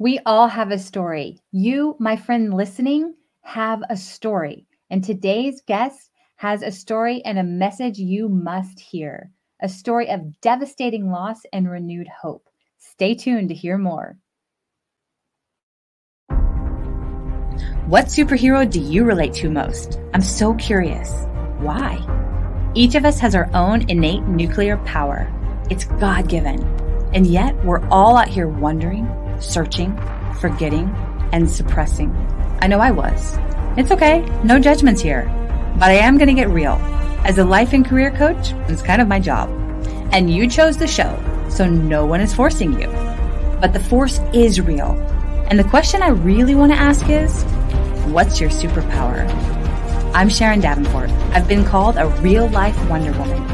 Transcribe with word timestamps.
We 0.00 0.18
all 0.24 0.48
have 0.48 0.70
a 0.70 0.78
story. 0.78 1.42
You, 1.52 1.94
my 2.00 2.16
friend 2.16 2.54
listening, 2.54 3.16
have 3.42 3.82
a 3.90 3.98
story. 3.98 4.66
And 4.88 5.04
today's 5.04 5.60
guest 5.66 6.08
has 6.36 6.62
a 6.62 6.70
story 6.70 7.20
and 7.22 7.38
a 7.38 7.42
message 7.42 7.98
you 7.98 8.30
must 8.30 8.80
hear 8.80 9.30
a 9.60 9.68
story 9.68 10.08
of 10.08 10.40
devastating 10.40 11.10
loss 11.10 11.42
and 11.52 11.70
renewed 11.70 12.08
hope. 12.08 12.48
Stay 12.78 13.14
tuned 13.14 13.50
to 13.50 13.54
hear 13.54 13.76
more. 13.76 14.16
What 17.86 18.06
superhero 18.06 18.70
do 18.70 18.80
you 18.80 19.04
relate 19.04 19.34
to 19.34 19.50
most? 19.50 20.00
I'm 20.14 20.22
so 20.22 20.54
curious. 20.54 21.26
Why? 21.58 21.98
Each 22.74 22.94
of 22.94 23.04
us 23.04 23.18
has 23.18 23.34
our 23.34 23.50
own 23.54 23.82
innate 23.90 24.22
nuclear 24.22 24.78
power. 24.78 25.30
It's 25.68 25.84
God 25.84 26.26
given. 26.26 26.62
And 27.12 27.26
yet, 27.26 27.54
we're 27.66 27.86
all 27.88 28.16
out 28.16 28.28
here 28.28 28.48
wondering 28.48 29.06
searching, 29.40 29.98
forgetting, 30.40 30.94
and 31.32 31.50
suppressing. 31.50 32.10
I 32.60 32.66
know 32.66 32.78
I 32.78 32.90
was. 32.90 33.38
It's 33.76 33.90
okay, 33.90 34.20
no 34.44 34.58
judgments 34.58 35.00
here. 35.00 35.24
But 35.78 35.90
I 35.90 35.94
am 35.94 36.18
going 36.18 36.28
to 36.28 36.34
get 36.34 36.50
real. 36.50 36.74
As 37.24 37.38
a 37.38 37.44
life 37.44 37.72
and 37.72 37.86
career 37.86 38.10
coach, 38.10 38.52
it's 38.68 38.82
kind 38.82 39.00
of 39.00 39.08
my 39.08 39.20
job. 39.20 39.48
And 40.12 40.30
you 40.30 40.48
chose 40.48 40.76
the 40.76 40.86
show, 40.86 41.18
so 41.48 41.68
no 41.68 42.04
one 42.04 42.20
is 42.20 42.34
forcing 42.34 42.78
you. 42.80 42.88
But 43.60 43.72
the 43.72 43.80
force 43.80 44.18
is 44.32 44.60
real. 44.60 44.92
And 45.48 45.58
the 45.58 45.64
question 45.64 46.02
I 46.02 46.08
really 46.08 46.54
want 46.54 46.72
to 46.72 46.78
ask 46.78 47.08
is 47.08 47.44
what's 48.12 48.40
your 48.40 48.50
superpower? 48.50 49.28
I'm 50.14 50.28
Sharon 50.28 50.60
Davenport. 50.60 51.10
I've 51.32 51.46
been 51.46 51.64
called 51.64 51.96
a 51.96 52.08
real 52.20 52.48
life 52.48 52.76
Wonder 52.88 53.12
Woman. 53.12 53.46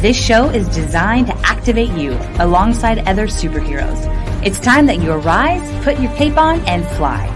This 0.00 0.16
show 0.16 0.48
is 0.48 0.68
designed 0.68 1.26
to 1.28 1.36
activate 1.46 1.90
you 1.90 2.18
alongside 2.38 3.00
other 3.00 3.26
superheroes 3.26 4.23
it's 4.44 4.60
time 4.60 4.84
that 4.84 5.00
you 5.00 5.10
arise, 5.10 5.84
put 5.84 5.98
your 5.98 6.12
cape 6.16 6.36
on, 6.36 6.60
and 6.66 6.86
fly. 6.96 7.30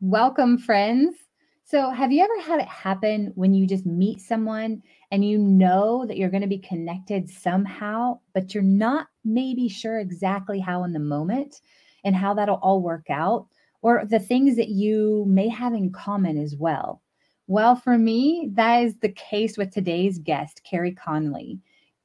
Welcome, 0.00 0.56
friends. 0.56 1.16
So, 1.64 1.90
have 1.90 2.12
you 2.12 2.24
ever 2.24 2.40
had 2.40 2.60
it 2.60 2.68
happen 2.68 3.32
when 3.34 3.52
you 3.52 3.66
just 3.66 3.84
meet 3.84 4.20
someone 4.22 4.82
and 5.10 5.22
you 5.22 5.36
know 5.36 6.06
that 6.06 6.16
you're 6.16 6.30
going 6.30 6.40
to 6.40 6.48
be 6.48 6.58
connected 6.58 7.28
somehow, 7.28 8.20
but 8.32 8.54
you're 8.54 8.62
not 8.62 9.08
maybe 9.22 9.68
sure 9.68 10.00
exactly 10.00 10.60
how 10.60 10.84
in 10.84 10.94
the 10.94 10.98
moment 10.98 11.60
and 12.04 12.16
how 12.16 12.32
that'll 12.32 12.56
all 12.56 12.80
work 12.80 13.10
out? 13.10 13.48
or 13.82 14.04
the 14.06 14.20
things 14.20 14.56
that 14.56 14.68
you 14.68 15.24
may 15.28 15.48
have 15.48 15.74
in 15.74 15.90
common 15.90 16.38
as 16.38 16.56
well? 16.56 17.01
Well, 17.52 17.76
for 17.76 17.98
me, 17.98 18.48
that 18.54 18.82
is 18.82 18.96
the 18.96 19.10
case 19.10 19.58
with 19.58 19.74
today's 19.74 20.16
guest, 20.16 20.62
Carrie 20.64 20.94
Conley. 20.94 21.60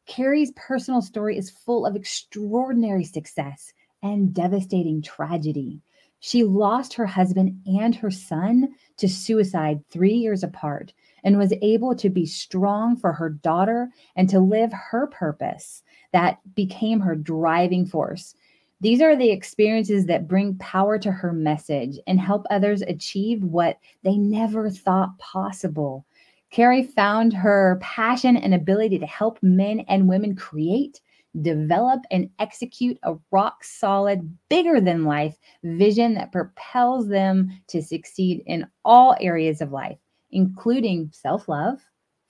Carrie's 0.05 0.51
personal 0.57 1.01
story 1.01 1.37
is 1.37 1.49
full 1.49 1.85
of 1.85 1.95
extraordinary 1.95 3.05
success 3.05 3.71
and 4.03 4.33
devastating 4.33 5.01
tragedy. 5.01 5.79
She 6.19 6.43
lost 6.43 6.95
her 6.95 7.05
husband 7.05 7.61
and 7.65 7.95
her 7.95 8.11
son 8.11 8.75
to 8.97 9.07
suicide 9.07 9.79
three 9.89 10.15
years 10.15 10.43
apart 10.43 10.91
and 11.23 11.37
was 11.37 11.53
able 11.61 11.95
to 11.95 12.09
be 12.09 12.25
strong 12.25 12.97
for 12.97 13.13
her 13.13 13.29
daughter 13.29 13.89
and 14.17 14.29
to 14.29 14.41
live 14.41 14.73
her 14.73 15.07
purpose 15.07 15.81
that 16.11 16.39
became 16.55 16.99
her 16.99 17.15
driving 17.15 17.85
force. 17.85 18.35
These 18.79 19.01
are 19.01 19.15
the 19.15 19.31
experiences 19.31 20.05
that 20.05 20.27
bring 20.27 20.55
power 20.57 20.99
to 20.99 21.11
her 21.11 21.33
message 21.33 21.97
and 22.05 22.19
help 22.19 22.45
others 22.49 22.83
achieve 22.83 23.43
what 23.43 23.79
they 24.03 24.17
never 24.17 24.69
thought 24.69 25.17
possible. 25.17 26.05
Carrie 26.51 26.83
found 26.83 27.33
her 27.33 27.79
passion 27.81 28.37
and 28.37 28.53
ability 28.53 28.99
to 28.99 29.07
help 29.07 29.41
men 29.41 29.79
and 29.87 30.07
women 30.07 30.35
create, 30.35 31.01
develop, 31.41 32.01
and 32.11 32.29
execute 32.37 32.99
a 33.01 33.15
rock 33.31 33.63
solid, 33.63 34.37
bigger 34.47 34.79
than 34.79 35.05
life 35.05 35.37
vision 35.63 36.13
that 36.13 36.31
propels 36.31 37.07
them 37.07 37.49
to 37.67 37.81
succeed 37.81 38.43
in 38.45 38.67
all 38.85 39.15
areas 39.19 39.59
of 39.59 39.71
life, 39.71 39.97
including 40.31 41.09
self 41.11 41.49
love, 41.49 41.79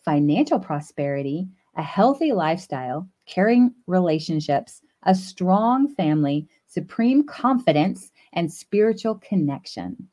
financial 0.05 0.59
prosperity, 0.59 1.45
a 1.75 1.83
healthy 1.83 2.31
lifestyle, 2.31 3.07
caring 3.27 3.73
relationships 3.85 4.81
a 5.03 5.15
strong 5.15 5.87
family, 5.95 6.47
supreme 6.67 7.23
confidence, 7.23 8.11
and 8.33 8.51
spiritual 8.51 9.15
connection. 9.15 10.07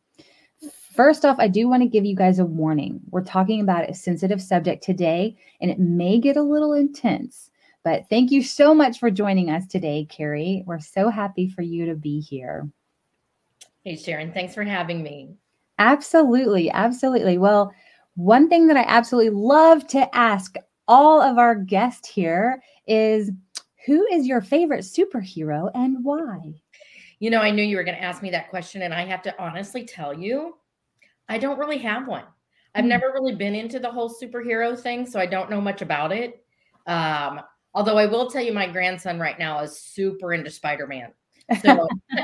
First 0.95 1.25
off, 1.25 1.37
I 1.39 1.49
do 1.49 1.69
want 1.69 1.83
to 1.83 1.89
give 1.89 2.05
you 2.05 2.15
guys 2.15 2.39
a 2.39 2.45
warning. 2.45 3.01
We're 3.11 3.25
talking 3.25 3.61
about 3.61 3.89
a 3.89 3.95
sensitive 3.95 4.41
subject 4.41 4.83
today, 4.83 5.37
and 5.61 5.71
it 5.71 5.81
may 5.81 6.19
get 6.21 6.37
a 6.37 6.43
little 6.43 6.73
intense. 6.73 7.51
But 7.83 8.09
thank 8.09 8.31
you 8.31 8.43
so 8.43 8.75
much 8.75 8.99
for 8.99 9.11
joining 9.11 9.51
us 9.51 9.67
today, 9.67 10.07
Carrie. 10.09 10.63
We're 10.67 10.81
so 10.81 11.11
happy 11.11 11.49
for 11.49 11.63
you 11.63 11.87
to 11.87 11.95
be 11.95 12.21
here. 12.21 12.69
Hey, 13.85 13.97
Sharon, 13.97 14.33
thanks 14.33 14.55
for 14.55 14.65
having 14.65 15.03
me. 15.03 15.35
Absolutely. 15.79 16.71
Absolutely. 16.71 17.37
Well, 17.37 17.75
one 18.15 18.49
thing 18.49 18.69
that 18.69 18.77
I 18.77 18.85
absolutely 18.87 19.31
love 19.31 19.87
to 19.89 20.17
ask 20.17 20.55
all 20.87 21.21
of 21.21 21.39
our 21.39 21.55
guests 21.55 22.09
here 22.09 22.63
is 22.87 23.31
who 23.87 24.07
is 24.13 24.27
your 24.27 24.41
favorite 24.41 24.81
superhero 24.81 25.71
and 25.75 26.05
why? 26.05 26.55
You 27.21 27.31
know, 27.31 27.41
I 27.41 27.51
knew 27.51 27.63
you 27.63 27.77
were 27.77 27.85
going 27.85 27.97
to 27.97 28.03
ask 28.03 28.23
me 28.23 28.31
that 28.31 28.51
question, 28.51 28.83
and 28.83 28.93
I 28.93 29.05
have 29.05 29.23
to 29.23 29.43
honestly 29.43 29.85
tell 29.85 30.13
you, 30.13 30.57
I 31.29 31.39
don't 31.39 31.59
really 31.59 31.79
have 31.79 32.07
one. 32.07 32.25
I've 32.75 32.85
mm. 32.85 32.89
never 32.89 33.13
really 33.13 33.35
been 33.35 33.55
into 33.55 33.79
the 33.79 33.91
whole 33.91 34.11
superhero 34.11 34.79
thing, 34.79 35.07
so 35.07 35.21
I 35.21 35.27
don't 35.27 35.51
know 35.51 35.61
much 35.61 35.83
about 35.83 36.13
it. 36.13 36.45
Um, 36.87 37.41
although 37.73 37.97
I 37.97 38.07
will 38.07 38.31
tell 38.31 38.43
you, 38.43 38.53
my 38.53 38.69
grandson 38.69 39.19
right 39.19 39.39
now 39.39 39.61
is 39.61 39.79
super 39.79 40.35
into 40.35 40.51
Spider 40.51 40.87
Man. 40.87 41.13
So, 41.63 41.89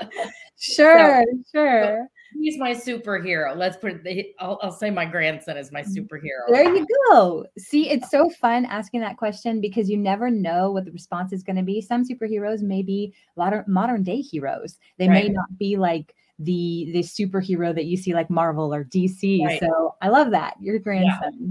sure, 0.58 1.24
so, 1.44 1.44
sure 1.52 2.08
he's 2.34 2.58
my 2.58 2.72
superhero. 2.72 3.56
Let's 3.56 3.76
put 3.76 4.06
it, 4.06 4.34
I'll, 4.38 4.58
I'll 4.62 4.72
say 4.72 4.90
my 4.90 5.04
grandson 5.04 5.56
is 5.56 5.72
my 5.72 5.82
mm, 5.82 5.96
superhero. 5.96 6.48
There 6.48 6.74
you 6.74 6.86
go. 7.10 7.46
See, 7.58 7.88
it's 7.90 8.10
so 8.10 8.28
fun 8.30 8.64
asking 8.66 9.00
that 9.00 9.16
question 9.16 9.60
because 9.60 9.88
you 9.88 9.96
never 9.96 10.30
know 10.30 10.70
what 10.70 10.84
the 10.84 10.92
response 10.92 11.32
is 11.32 11.42
going 11.42 11.56
to 11.56 11.62
be. 11.62 11.80
Some 11.80 12.06
superheroes 12.06 12.62
may 12.62 12.82
be 12.82 13.14
modern 13.36 13.64
modern 13.66 14.02
day 14.02 14.20
heroes. 14.20 14.78
They 14.98 15.08
right. 15.08 15.24
may 15.24 15.28
not 15.30 15.58
be 15.58 15.76
like 15.76 16.14
the 16.38 16.90
the 16.92 17.00
superhero 17.00 17.74
that 17.74 17.86
you 17.86 17.96
see 17.96 18.14
like 18.14 18.30
Marvel 18.30 18.72
or 18.72 18.84
DC. 18.84 19.44
Right. 19.44 19.60
So 19.60 19.96
I 20.02 20.08
love 20.08 20.30
that. 20.30 20.54
Your 20.60 20.78
grandson. 20.78 21.32
Yeah. 21.40 21.48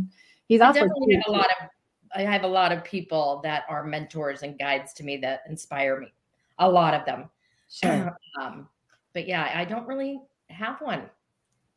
He's 0.47 0.61
also 0.61 0.81
a 0.81 1.31
lot 1.31 1.47
of 1.61 1.69
I 2.15 2.21
have 2.21 2.43
a 2.43 2.47
lot 2.47 2.71
of 2.71 2.83
people 2.83 3.41
that 3.43 3.63
are 3.67 3.83
mentors 3.83 4.43
and 4.43 4.57
guides 4.57 4.93
to 4.93 5.03
me 5.03 5.17
that 5.17 5.41
inspire 5.49 5.99
me. 5.99 6.13
A 6.59 6.69
lot 6.69 6.93
of 6.93 7.05
them. 7.05 7.29
Sure. 7.69 8.15
um, 8.41 8.69
but 9.13 9.27
yeah, 9.27 9.51
I 9.53 9.65
don't 9.65 9.85
really 9.85 10.21
have 10.49 10.79
one. 10.81 11.03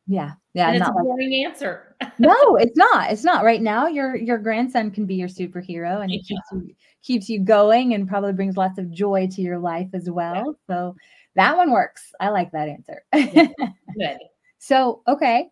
Yeah. 0.07 0.33
Yeah. 0.53 0.67
And 0.67 0.77
it's 0.77 0.87
a 0.87 0.91
boring 0.91 1.31
like, 1.31 1.47
answer. 1.47 1.95
no, 2.19 2.55
it's 2.57 2.75
not. 2.75 3.11
It's 3.11 3.23
not. 3.23 3.45
Right 3.45 3.61
now, 3.61 3.87
your 3.87 4.15
your 4.15 4.37
grandson 4.37 4.91
can 4.91 5.05
be 5.05 5.15
your 5.15 5.29
superhero 5.29 6.01
and 6.01 6.11
yeah. 6.11 6.19
keeps 6.27 6.51
you 6.51 6.75
keeps 7.01 7.29
you 7.29 7.39
going 7.39 7.93
and 7.93 8.07
probably 8.07 8.33
brings 8.33 8.57
lots 8.57 8.77
of 8.77 8.91
joy 8.91 9.27
to 9.31 9.41
your 9.41 9.59
life 9.59 9.89
as 9.93 10.09
well. 10.09 10.35
Yeah. 10.35 10.75
So 10.75 10.95
that 11.35 11.55
one 11.55 11.71
works. 11.71 12.11
I 12.19 12.29
like 12.29 12.51
that 12.51 12.67
answer. 12.67 13.03
Yeah. 13.13 13.47
Good. 13.97 14.17
so 14.57 15.01
okay. 15.07 15.47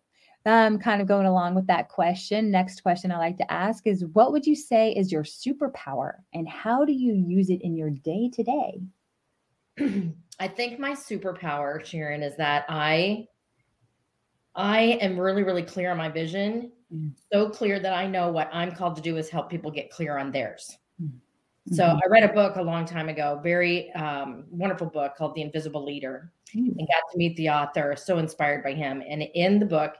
Um, 0.46 0.78
kind 0.78 1.02
of 1.02 1.08
going 1.08 1.26
along 1.26 1.54
with 1.54 1.66
that 1.66 1.90
question. 1.90 2.50
Next 2.50 2.82
question 2.82 3.12
I 3.12 3.18
like 3.18 3.36
to 3.38 3.52
ask 3.52 3.86
is 3.86 4.06
what 4.14 4.32
would 4.32 4.46
you 4.46 4.56
say 4.56 4.92
is 4.92 5.12
your 5.12 5.22
superpower 5.22 6.12
and 6.32 6.48
how 6.48 6.86
do 6.86 6.94
you 6.94 7.12
use 7.12 7.50
it 7.50 7.60
in 7.60 7.76
your 7.76 7.90
day 7.90 8.30
to 8.32 8.42
day? 8.42 8.80
I 10.40 10.48
think 10.48 10.80
my 10.80 10.92
superpower, 10.92 11.84
Sharon, 11.84 12.22
is 12.22 12.34
that 12.36 12.64
I 12.68 13.28
I 14.56 14.80
am 15.00 15.20
really, 15.20 15.42
really 15.42 15.62
clear 15.62 15.90
on 15.90 15.98
my 15.98 16.08
vision. 16.08 16.72
Mm. 16.92 17.12
So 17.30 17.50
clear 17.50 17.78
that 17.78 17.92
I 17.92 18.06
know 18.06 18.32
what 18.32 18.50
I'm 18.52 18.72
called 18.72 18.96
to 18.96 19.02
do 19.02 19.16
is 19.18 19.28
help 19.28 19.48
people 19.48 19.70
get 19.70 19.90
clear 19.90 20.18
on 20.18 20.32
theirs. 20.32 20.76
Mm-hmm. 21.00 21.74
So 21.74 21.84
I 21.84 22.08
read 22.08 22.24
a 22.24 22.32
book 22.32 22.56
a 22.56 22.62
long 22.62 22.84
time 22.84 23.08
ago, 23.08 23.38
very 23.44 23.92
um, 23.92 24.44
wonderful 24.50 24.88
book 24.88 25.14
called 25.14 25.34
The 25.34 25.42
Invisible 25.42 25.84
Leader, 25.84 26.32
mm. 26.56 26.66
and 26.66 26.78
got 26.78 27.12
to 27.12 27.18
meet 27.18 27.36
the 27.36 27.50
author. 27.50 27.94
So 27.96 28.18
inspired 28.18 28.64
by 28.64 28.72
him. 28.72 29.02
And 29.08 29.22
in 29.22 29.58
the 29.58 29.66
book, 29.66 29.96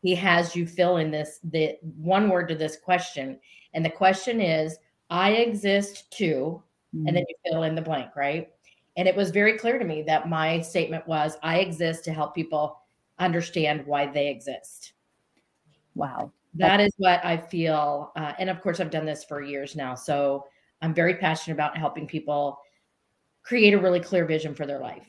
he 0.00 0.14
has 0.16 0.56
you 0.56 0.66
fill 0.66 0.96
in 0.96 1.10
this 1.10 1.38
the 1.44 1.76
one 1.82 2.28
word 2.30 2.48
to 2.48 2.54
this 2.54 2.76
question, 2.76 3.38
and 3.74 3.84
the 3.84 3.90
question 3.90 4.40
is, 4.40 4.78
"I 5.10 5.32
exist 5.32 6.10
to," 6.12 6.62
mm. 6.96 7.06
and 7.06 7.14
then 7.14 7.24
you 7.28 7.34
fill 7.46 7.62
in 7.64 7.74
the 7.74 7.82
blank, 7.82 8.16
right? 8.16 8.51
And 8.96 9.08
it 9.08 9.16
was 9.16 9.30
very 9.30 9.56
clear 9.58 9.78
to 9.78 9.84
me 9.84 10.02
that 10.02 10.28
my 10.28 10.60
statement 10.60 11.06
was 11.06 11.36
I 11.42 11.58
exist 11.58 12.04
to 12.04 12.12
help 12.12 12.34
people 12.34 12.80
understand 13.18 13.86
why 13.86 14.06
they 14.06 14.28
exist. 14.28 14.92
Wow. 15.94 16.32
That 16.54 16.80
is 16.80 16.92
what 16.98 17.24
I 17.24 17.38
feel. 17.38 18.12
Uh, 18.16 18.32
and 18.38 18.50
of 18.50 18.60
course, 18.60 18.80
I've 18.80 18.90
done 18.90 19.06
this 19.06 19.24
for 19.24 19.40
years 19.40 19.74
now. 19.74 19.94
So 19.94 20.46
I'm 20.82 20.92
very 20.92 21.14
passionate 21.14 21.54
about 21.54 21.76
helping 21.76 22.06
people 22.06 22.58
create 23.42 23.72
a 23.72 23.78
really 23.78 24.00
clear 24.00 24.26
vision 24.26 24.54
for 24.54 24.66
their 24.66 24.80
life. 24.80 25.06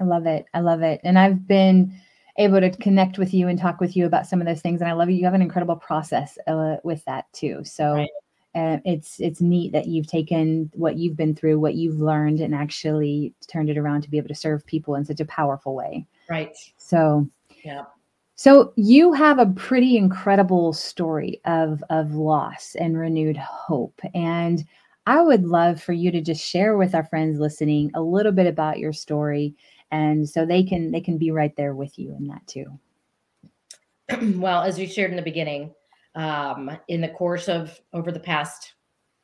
I 0.00 0.04
love 0.04 0.26
it. 0.26 0.46
I 0.54 0.60
love 0.60 0.82
it. 0.82 1.00
And 1.04 1.18
I've 1.18 1.46
been 1.46 1.94
able 2.38 2.60
to 2.60 2.70
connect 2.70 3.18
with 3.18 3.32
you 3.34 3.48
and 3.48 3.58
talk 3.58 3.80
with 3.80 3.96
you 3.96 4.06
about 4.06 4.26
some 4.26 4.40
of 4.40 4.46
those 4.46 4.60
things. 4.60 4.80
And 4.80 4.88
I 4.88 4.94
love 4.94 5.10
you. 5.10 5.16
You 5.16 5.24
have 5.24 5.34
an 5.34 5.42
incredible 5.42 5.76
process 5.76 6.38
uh, 6.46 6.76
with 6.84 7.04
that 7.04 7.32
too. 7.32 7.62
So 7.64 7.94
right. 7.94 8.08
Uh, 8.54 8.78
it's 8.84 9.20
it's 9.20 9.40
neat 9.40 9.72
that 9.72 9.86
you've 9.86 10.06
taken 10.06 10.70
what 10.74 10.96
you've 10.96 11.16
been 11.16 11.34
through, 11.34 11.58
what 11.58 11.74
you've 11.74 12.00
learned, 12.00 12.40
and 12.40 12.54
actually 12.54 13.34
turned 13.46 13.70
it 13.70 13.78
around 13.78 14.02
to 14.02 14.10
be 14.10 14.18
able 14.18 14.28
to 14.28 14.34
serve 14.34 14.66
people 14.66 14.94
in 14.94 15.04
such 15.04 15.20
a 15.20 15.26
powerful 15.26 15.74
way. 15.74 16.06
Right. 16.30 16.56
So 16.76 17.28
yeah. 17.64 17.84
So 18.34 18.72
you 18.76 19.12
have 19.12 19.38
a 19.38 19.46
pretty 19.46 19.96
incredible 19.96 20.72
story 20.72 21.40
of 21.44 21.82
of 21.90 22.14
loss 22.14 22.74
and 22.78 22.96
renewed 22.96 23.36
hope. 23.36 24.00
And 24.14 24.64
I 25.06 25.22
would 25.22 25.44
love 25.44 25.82
for 25.82 25.92
you 25.92 26.10
to 26.10 26.20
just 26.20 26.44
share 26.44 26.76
with 26.76 26.94
our 26.94 27.04
friends 27.04 27.40
listening 27.40 27.90
a 27.94 28.00
little 28.00 28.32
bit 28.32 28.46
about 28.46 28.78
your 28.78 28.92
story 28.92 29.54
and 29.90 30.28
so 30.28 30.44
they 30.44 30.62
can 30.62 30.90
they 30.90 31.00
can 31.00 31.18
be 31.18 31.30
right 31.30 31.54
there 31.56 31.74
with 31.74 31.98
you 31.98 32.14
in 32.18 32.26
that 32.28 32.46
too. 32.46 32.66
well, 34.40 34.62
as 34.62 34.78
we 34.78 34.86
shared 34.86 35.10
in 35.10 35.16
the 35.16 35.22
beginning, 35.22 35.74
um, 36.18 36.70
in 36.88 37.00
the 37.00 37.08
course 37.08 37.48
of 37.48 37.80
over 37.94 38.10
the 38.10 38.20
past 38.20 38.74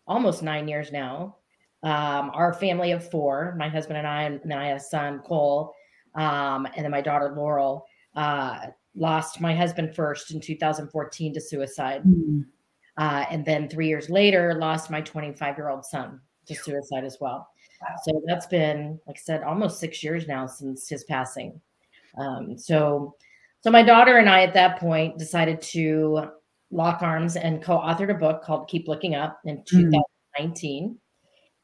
almost 0.06 0.43
nine 0.43 0.69
years 0.69 0.93
now, 0.93 1.37
um, 1.82 2.31
our 2.32 2.55
family 2.55 2.93
of 2.93 3.11
four, 3.11 3.55
my 3.58 3.69
husband 3.69 3.99
and 3.99 4.06
I, 4.06 4.23
and 4.23 4.41
then 4.44 4.56
I 4.56 4.69
have 4.69 4.79
a 4.79 4.81
son, 4.81 5.19
Cole, 5.19 5.75
um, 6.14 6.67
and 6.76 6.85
then 6.85 6.91
my 6.91 7.00
daughter, 7.00 7.35
Laurel, 7.37 7.85
uh, 8.14 8.69
lost 8.94 9.41
my 9.41 9.55
husband 9.55 9.94
first 9.94 10.31
in 10.31 10.41
2014 10.41 11.35
to 11.35 11.41
suicide. 11.41 12.02
Mm-hmm. 12.05 12.43
Uh, 12.96 13.25
and 13.29 13.44
then 13.44 13.69
three 13.69 13.88
years 13.88 14.08
later, 14.08 14.55
lost 14.55 14.88
my 14.88 15.00
25 15.00 15.58
year 15.58 15.69
old 15.69 15.85
son 15.85 16.20
to 16.46 16.55
suicide 16.55 17.05
as 17.05 17.19
well. 17.20 17.49
Wow. 17.82 17.96
So 18.05 18.23
that's 18.25 18.46
been, 18.46 19.00
like 19.08 19.17
I 19.17 19.20
said, 19.20 19.43
almost 19.43 19.81
six 19.81 20.02
years 20.05 20.29
now 20.29 20.46
since 20.46 20.88
his 20.88 21.02
passing. 21.05 21.61
Um, 22.17 22.56
so, 22.56 23.17
so 23.62 23.70
my 23.73 23.82
daughter 23.82 24.19
and 24.19 24.31
I 24.31 24.44
at 24.44 24.55
that 24.55 24.79
point 24.79 25.19
decided 25.19 25.61
to 25.62 26.31
lock 26.70 27.02
arms 27.02 27.37
and 27.37 27.62
co-authored 27.62 28.11
a 28.11 28.14
book 28.14 28.43
called 28.43 28.69
Keep 28.69 28.88
Looking 28.88 29.14
Up 29.14 29.40
in 29.44 29.58
mm-hmm. 29.58 29.90
2019 29.90 30.99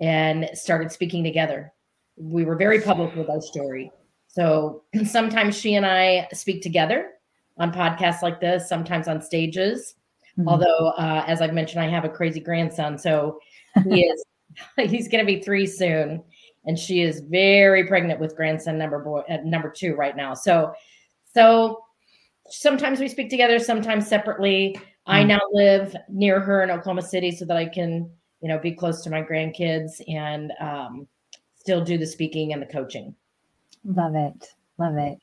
and 0.01 0.49
started 0.55 0.91
speaking 0.91 1.23
together. 1.25 1.73
We 2.17 2.45
were 2.45 2.57
very 2.57 2.81
public 2.81 3.15
with 3.15 3.29
our 3.29 3.41
story. 3.41 3.91
So 4.29 4.85
sometimes 5.05 5.59
she 5.59 5.75
and 5.75 5.87
I 5.87 6.29
speak 6.33 6.63
together 6.63 7.11
on 7.59 7.73
podcasts 7.73 8.23
like 8.23 8.41
this, 8.41 8.69
sometimes 8.69 9.09
on 9.09 9.21
stages. 9.21 9.95
Mm-hmm. 10.39 10.49
Although, 10.49 10.89
uh, 10.99 11.25
as 11.27 11.43
I've 11.43 11.53
mentioned, 11.53 11.83
I 11.83 11.89
have 11.89 12.05
a 12.05 12.09
crazy 12.09 12.41
grandson, 12.41 12.97
so 12.97 13.39
he 13.89 14.05
is 14.05 14.25
he's 14.77 15.09
going 15.09 15.25
to 15.25 15.33
be 15.33 15.43
three 15.43 15.67
soon, 15.67 16.23
and 16.65 16.79
she 16.79 17.03
is 17.03 17.21
very 17.21 17.87
pregnant 17.87 18.21
with 18.21 18.37
grandson 18.37 18.79
number 18.79 18.99
boy 19.01 19.21
uh, 19.29 19.39
number 19.45 19.71
two 19.71 19.95
right 19.95 20.17
now. 20.17 20.35
So, 20.35 20.73
so 21.35 21.85
sometimes 22.49 23.01
we 23.01 23.09
speak 23.09 23.31
together, 23.31 23.59
sometimes 23.59 24.07
separately. 24.07 24.79
I 25.11 25.25
now 25.25 25.41
live 25.53 25.97
near 26.09 26.41
her 26.41 26.63
in 26.63 26.71
Oklahoma 26.71 27.03
City, 27.03 27.31
so 27.31 27.45
that 27.45 27.57
I 27.57 27.67
can 27.67 28.11
you 28.41 28.49
know 28.49 28.59
be 28.59 28.73
close 28.73 29.03
to 29.03 29.11
my 29.11 29.23
grandkids 29.23 30.01
and 30.09 30.53
um, 30.61 31.07
still 31.57 31.85
do 31.85 31.99
the 31.99 32.07
speaking 32.07 32.53
and 32.53 32.63
the 32.63 32.67
coaching. 32.67 33.15
Love 33.85 34.15
it, 34.15 34.55
love 34.79 34.97
it. 34.97 35.19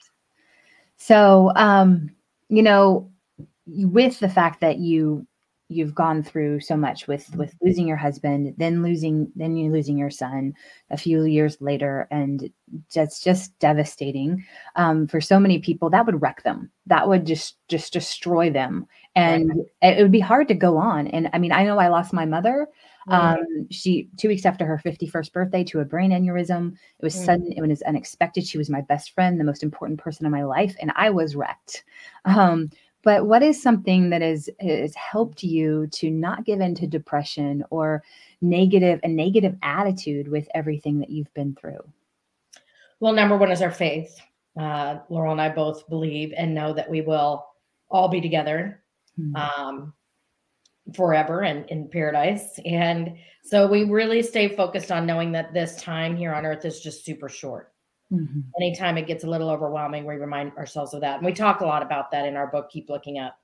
So, 0.97 1.51
um, 1.55 2.09
you 2.49 2.63
know, 2.63 3.11
with 3.67 4.19
the 4.19 4.29
fact 4.29 4.61
that 4.61 4.79
you 4.79 5.27
you've 5.69 5.93
gone 5.93 6.23
through 6.23 6.61
so 6.61 6.77
much 6.77 7.07
with 7.07 7.33
with 7.35 7.53
losing 7.61 7.87
your 7.87 7.97
husband 7.97 8.53
then 8.57 8.81
losing 8.81 9.29
then 9.35 9.57
you 9.57 9.69
losing 9.69 9.97
your 9.97 10.09
son 10.09 10.53
a 10.91 10.97
few 10.97 11.25
years 11.25 11.57
later 11.59 12.07
and 12.09 12.49
that's 12.95 13.21
just 13.21 13.57
devastating 13.59 14.43
um, 14.77 15.07
for 15.07 15.19
so 15.19 15.39
many 15.39 15.59
people 15.59 15.89
that 15.89 16.05
would 16.05 16.21
wreck 16.21 16.41
them 16.43 16.71
that 16.85 17.07
would 17.07 17.25
just 17.25 17.57
just 17.67 17.91
destroy 17.91 18.49
them 18.49 18.87
and 19.17 19.49
right. 19.49 19.97
it 19.97 20.01
would 20.01 20.11
be 20.11 20.19
hard 20.19 20.47
to 20.47 20.53
go 20.53 20.77
on 20.77 21.07
and 21.07 21.29
i 21.33 21.37
mean 21.37 21.51
i 21.51 21.63
know 21.63 21.77
i 21.77 21.87
lost 21.87 22.13
my 22.13 22.25
mother 22.25 22.67
um, 23.09 23.67
she 23.71 24.09
two 24.17 24.27
weeks 24.27 24.45
after 24.45 24.65
her 24.65 24.81
51st 24.83 25.31
birthday 25.31 25.63
to 25.65 25.79
a 25.79 25.85
brain 25.85 26.11
aneurysm. 26.11 26.73
It 26.73 27.03
was 27.03 27.15
mm. 27.15 27.25
sudden 27.25 27.53
it 27.53 27.61
was 27.61 27.81
unexpected. 27.83 28.45
She 28.45 28.57
was 28.57 28.69
my 28.69 28.81
best 28.81 29.13
friend 29.13 29.39
the 29.39 29.45
most 29.45 29.63
important 29.63 29.99
person 29.99 30.25
in 30.25 30.31
my 30.31 30.43
life 30.43 30.75
and 30.81 30.91
i 30.95 31.09
was 31.09 31.35
wrecked. 31.35 31.83
Um, 32.25 32.69
but 33.03 33.27
what 33.27 33.43
is 33.43 33.61
something 33.61 34.09
that 34.09 34.21
has, 34.21 34.49
has 34.59 34.93
helped 34.95 35.41
you 35.41 35.87
to 35.93 36.09
not 36.09 36.43
give 36.43 36.59
in 36.59 36.75
to 36.75 36.87
depression 36.87 37.63
or 37.69 38.03
negative 38.41 38.99
a 39.03 39.07
negative 39.07 39.55
attitude 39.63 40.27
with 40.27 40.47
everything 40.53 40.99
that 40.99 41.09
you've 41.09 41.33
been 41.33 41.55
through? 41.55 41.79
Well 42.99 43.13
number 43.13 43.37
one 43.37 43.51
is 43.51 43.61
our 43.61 43.71
faith. 43.71 44.19
Uh, 44.59 44.97
laurel 45.09 45.31
and 45.33 45.41
i 45.41 45.47
both 45.47 45.87
believe 45.87 46.33
and 46.35 46.53
know 46.53 46.73
that 46.73 46.89
we 46.89 47.01
will 47.01 47.45
all 47.91 48.09
be 48.09 48.19
together 48.19 48.81
mm. 49.19 49.35
um, 49.35 49.93
forever 50.93 51.43
and 51.43 51.69
in 51.69 51.89
paradise. 51.89 52.59
And 52.65 53.17
so 53.43 53.67
we 53.67 53.83
really 53.83 54.21
stay 54.21 54.55
focused 54.55 54.91
on 54.91 55.05
knowing 55.05 55.31
that 55.33 55.53
this 55.53 55.81
time 55.81 56.15
here 56.15 56.33
on 56.33 56.45
earth 56.45 56.65
is 56.65 56.79
just 56.79 57.05
super 57.05 57.29
short. 57.29 57.73
Mm-hmm. 58.11 58.41
Anytime 58.61 58.97
it 58.97 59.07
gets 59.07 59.23
a 59.23 59.29
little 59.29 59.49
overwhelming, 59.49 60.05
we 60.05 60.15
remind 60.15 60.53
ourselves 60.53 60.93
of 60.93 61.01
that. 61.01 61.17
And 61.17 61.25
we 61.25 61.33
talk 61.33 61.61
a 61.61 61.65
lot 61.65 61.81
about 61.81 62.09
that 62.11 62.25
in 62.25 62.35
our 62.35 62.47
book, 62.47 62.69
Keep 62.69 62.89
Looking 62.89 63.19
Up, 63.19 63.37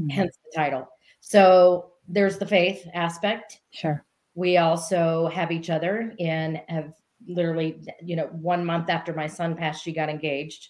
mm-hmm. 0.00 0.08
hence 0.08 0.38
the 0.44 0.56
title. 0.56 0.88
So 1.20 1.92
there's 2.06 2.38
the 2.38 2.46
faith 2.46 2.86
aspect. 2.94 3.60
Sure. 3.70 4.04
We 4.34 4.58
also 4.58 5.28
have 5.28 5.50
each 5.50 5.70
other 5.70 6.14
and 6.20 6.60
have 6.68 6.92
literally, 7.26 7.80
you 8.02 8.16
know, 8.16 8.26
one 8.26 8.64
month 8.64 8.90
after 8.90 9.12
my 9.12 9.26
son 9.26 9.56
passed, 9.56 9.82
she 9.82 9.92
got 9.92 10.08
engaged. 10.08 10.68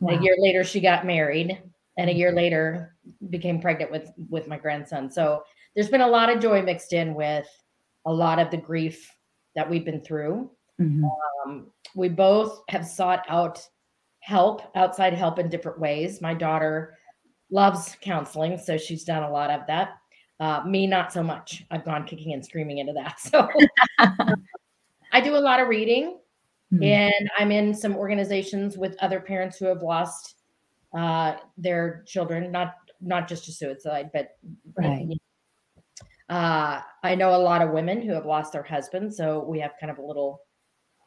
Wow. 0.00 0.16
A 0.16 0.22
year 0.22 0.36
later, 0.38 0.64
she 0.64 0.80
got 0.80 1.06
married 1.06 1.60
and 1.98 2.10
a 2.10 2.14
year 2.14 2.32
later 2.32 2.93
became 3.30 3.60
pregnant 3.60 3.90
with 3.90 4.10
with 4.28 4.48
my 4.48 4.58
grandson. 4.58 5.10
So 5.10 5.42
there's 5.74 5.88
been 5.88 6.00
a 6.00 6.08
lot 6.08 6.30
of 6.30 6.40
joy 6.40 6.62
mixed 6.62 6.92
in 6.92 7.14
with 7.14 7.48
a 8.06 8.12
lot 8.12 8.38
of 8.38 8.50
the 8.50 8.56
grief 8.56 9.10
that 9.54 9.68
we've 9.68 9.84
been 9.84 10.00
through. 10.00 10.50
Mm-hmm. 10.80 11.04
um, 11.46 11.70
we 11.94 12.08
both 12.08 12.62
have 12.68 12.84
sought 12.84 13.24
out 13.28 13.64
help 14.18 14.62
outside 14.74 15.14
help 15.14 15.38
in 15.38 15.48
different 15.48 15.78
ways. 15.78 16.20
My 16.20 16.34
daughter 16.34 16.98
loves 17.50 17.96
counseling 18.00 18.58
so 18.58 18.76
she's 18.76 19.04
done 19.04 19.22
a 19.22 19.30
lot 19.30 19.50
of 19.50 19.66
that. 19.68 19.98
Uh, 20.40 20.64
me 20.66 20.86
not 20.86 21.12
so 21.12 21.22
much. 21.22 21.64
I've 21.70 21.84
gone 21.84 22.04
kicking 22.04 22.32
and 22.32 22.44
screaming 22.44 22.78
into 22.78 22.92
that. 22.94 23.18
So 23.20 23.48
i 25.12 25.20
do 25.20 25.36
a 25.36 25.38
lot 25.38 25.60
of 25.60 25.68
reading 25.68 26.18
mm-hmm. 26.72 26.82
and 26.82 27.30
i'm 27.38 27.52
in 27.52 27.72
some 27.72 27.94
organizations 27.94 28.76
with 28.76 28.96
other 29.00 29.20
parents 29.20 29.56
who 29.56 29.66
have 29.66 29.80
lost 29.80 30.34
uh, 30.94 31.36
their 31.58 32.04
children, 32.06 32.52
not 32.52 32.76
not 33.04 33.28
just 33.28 33.44
to 33.44 33.52
suicide, 33.52 34.10
but 34.12 34.30
right. 34.76 35.08
uh, 36.28 36.80
I 37.02 37.14
know 37.14 37.34
a 37.34 37.38
lot 37.38 37.62
of 37.62 37.70
women 37.70 38.02
who 38.02 38.12
have 38.12 38.26
lost 38.26 38.52
their 38.52 38.62
husbands, 38.62 39.16
so 39.16 39.44
we 39.44 39.60
have 39.60 39.72
kind 39.80 39.90
of 39.90 39.98
a 39.98 40.02
little 40.02 40.40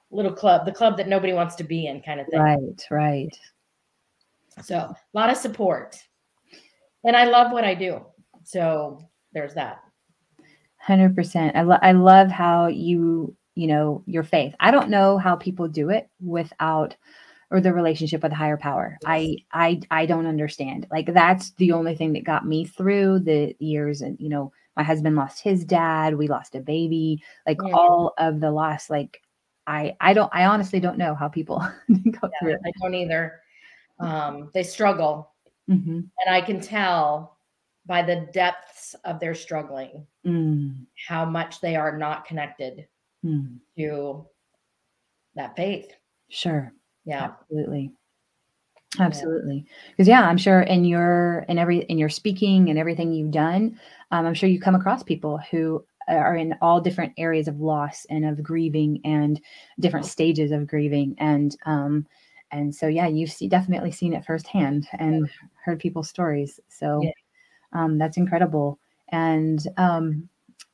little 0.10 0.34
club, 0.34 0.66
the 0.66 0.72
club 0.72 0.96
that 0.98 1.08
nobody 1.08 1.34
wants 1.34 1.56
to 1.56 1.64
be 1.64 1.88
in, 1.88 2.02
kind 2.02 2.22
of 2.22 2.28
thing. 2.28 2.40
Right, 2.40 2.88
right. 2.90 3.40
So 4.64 4.78
a 4.78 4.96
lot 5.14 5.30
of 5.30 5.38
support, 5.38 5.98
and 7.04 7.16
I 7.16 7.26
love 7.26 7.52
what 7.52 7.64
I 7.64 7.74
do. 7.74 8.06
So 8.44 9.10
there's 9.34 9.54
that. 9.56 9.82
Hundred 10.78 11.16
percent. 11.16 11.56
I 11.56 11.64
lo- 11.64 11.80
I 11.82 11.92
love 11.92 12.30
how 12.30 12.68
you 12.68 13.36
you 13.56 13.68
know 13.68 14.04
your 14.06 14.24
faith. 14.24 14.56
I 14.60 14.72
don't 14.72 14.90
know 14.90 15.18
how 15.18 15.36
people 15.36 15.68
do 15.68 15.90
it 15.90 16.10
without 16.22 16.96
or 17.50 17.62
the 17.62 17.74
relationship 17.74 18.24
with 18.24 18.32
higher 18.32 18.58
power. 18.58 18.98
I 19.06 19.38
I 19.52 19.82
I 19.90 20.06
don't 20.06 20.26
understand. 20.26 20.88
Like 20.92 21.14
that's 21.14 21.52
the 21.52 21.72
only 21.72 21.96
thing 21.96 22.14
that 22.14 22.24
got 22.24 22.46
me 22.46 22.66
through 22.66 23.20
the 23.20 23.56
years 23.60 24.02
and 24.02 24.20
you 24.20 24.30
know, 24.30 24.52
my 24.76 24.84
husband 24.84 25.16
lost 25.16 25.42
his 25.42 25.64
dad, 25.64 26.18
we 26.18 26.28
lost 26.28 26.56
a 26.56 26.60
baby, 26.60 27.24
like 27.46 27.58
yeah. 27.64 27.74
all 27.74 28.14
of 28.18 28.40
the 28.40 28.52
loss 28.52 28.90
like 28.90 29.22
I 29.66 29.96
I 30.02 30.14
don't 30.14 30.34
I 30.34 30.46
honestly 30.46 30.80
don't 30.80 30.98
know 30.98 31.16
how 31.16 31.28
people 31.28 31.58
go 31.90 31.98
yeah, 32.24 32.30
through 32.42 32.54
it. 32.54 32.60
I 32.66 32.72
don't 32.82 32.96
either. 32.96 33.40
Um 34.00 34.50
they 34.54 34.64
struggle. 34.64 35.32
Mm-hmm. 35.70 36.00
And 36.00 36.36
I 36.36 36.42
can 36.42 36.62
tell 36.62 37.38
by 37.86 38.02
the 38.02 38.28
depths 38.34 38.96
of 39.06 39.20
their 39.20 39.34
struggling 39.34 40.06
mm. 40.26 40.76
how 41.08 41.24
much 41.24 41.62
they 41.62 41.76
are 41.76 41.98
not 41.98 42.26
connected 42.26 42.88
mm. 43.26 43.58
to 43.78 44.26
that 45.36 45.56
faith. 45.56 45.94
Sure. 46.30 46.74
Yeah. 47.08 47.24
Absolutely. 47.24 47.92
Absolutely. 49.00 49.66
Because 49.92 50.08
yeah. 50.08 50.22
yeah, 50.22 50.28
I'm 50.28 50.38
sure 50.38 50.62
in 50.62 50.86
your 50.86 51.46
in 51.48 51.58
every 51.58 51.80
in 51.84 51.98
your 51.98 52.10
speaking 52.10 52.70
and 52.70 52.78
everything 52.78 53.14
you've 53.14 53.32
done, 53.32 53.80
um, 54.12 54.26
I'm 54.26 54.34
sure 54.34 54.50
you 54.50 54.60
come 54.60 54.76
across 54.76 55.04
people 55.04 55.40
who 55.52 55.84
are 56.08 56.36
in 56.36 56.56
all 56.62 56.82
different 56.82 57.14
areas 57.18 57.48
of 57.48 57.60
loss 57.60 58.06
and 58.10 58.26
of 58.26 58.42
grieving 58.44 59.00
and 59.04 59.42
different 59.80 60.06
stages 60.06 60.52
of 60.52 60.68
grieving 60.68 61.16
and 61.18 61.58
um 61.66 62.06
and 62.52 62.74
so 62.74 62.88
yeah 62.88 63.08
you've 63.08 63.32
see, 63.32 63.50
definitely 63.50 63.92
seen 63.92 64.14
it 64.14 64.26
firsthand 64.26 64.88
and 64.94 65.30
heard 65.66 65.80
people's 65.80 66.08
stories 66.08 66.60
so 66.70 67.02
yeah. 67.04 67.12
um 67.74 67.98
that's 67.98 68.16
incredible 68.18 68.80
and 69.10 69.68
um 69.76 70.30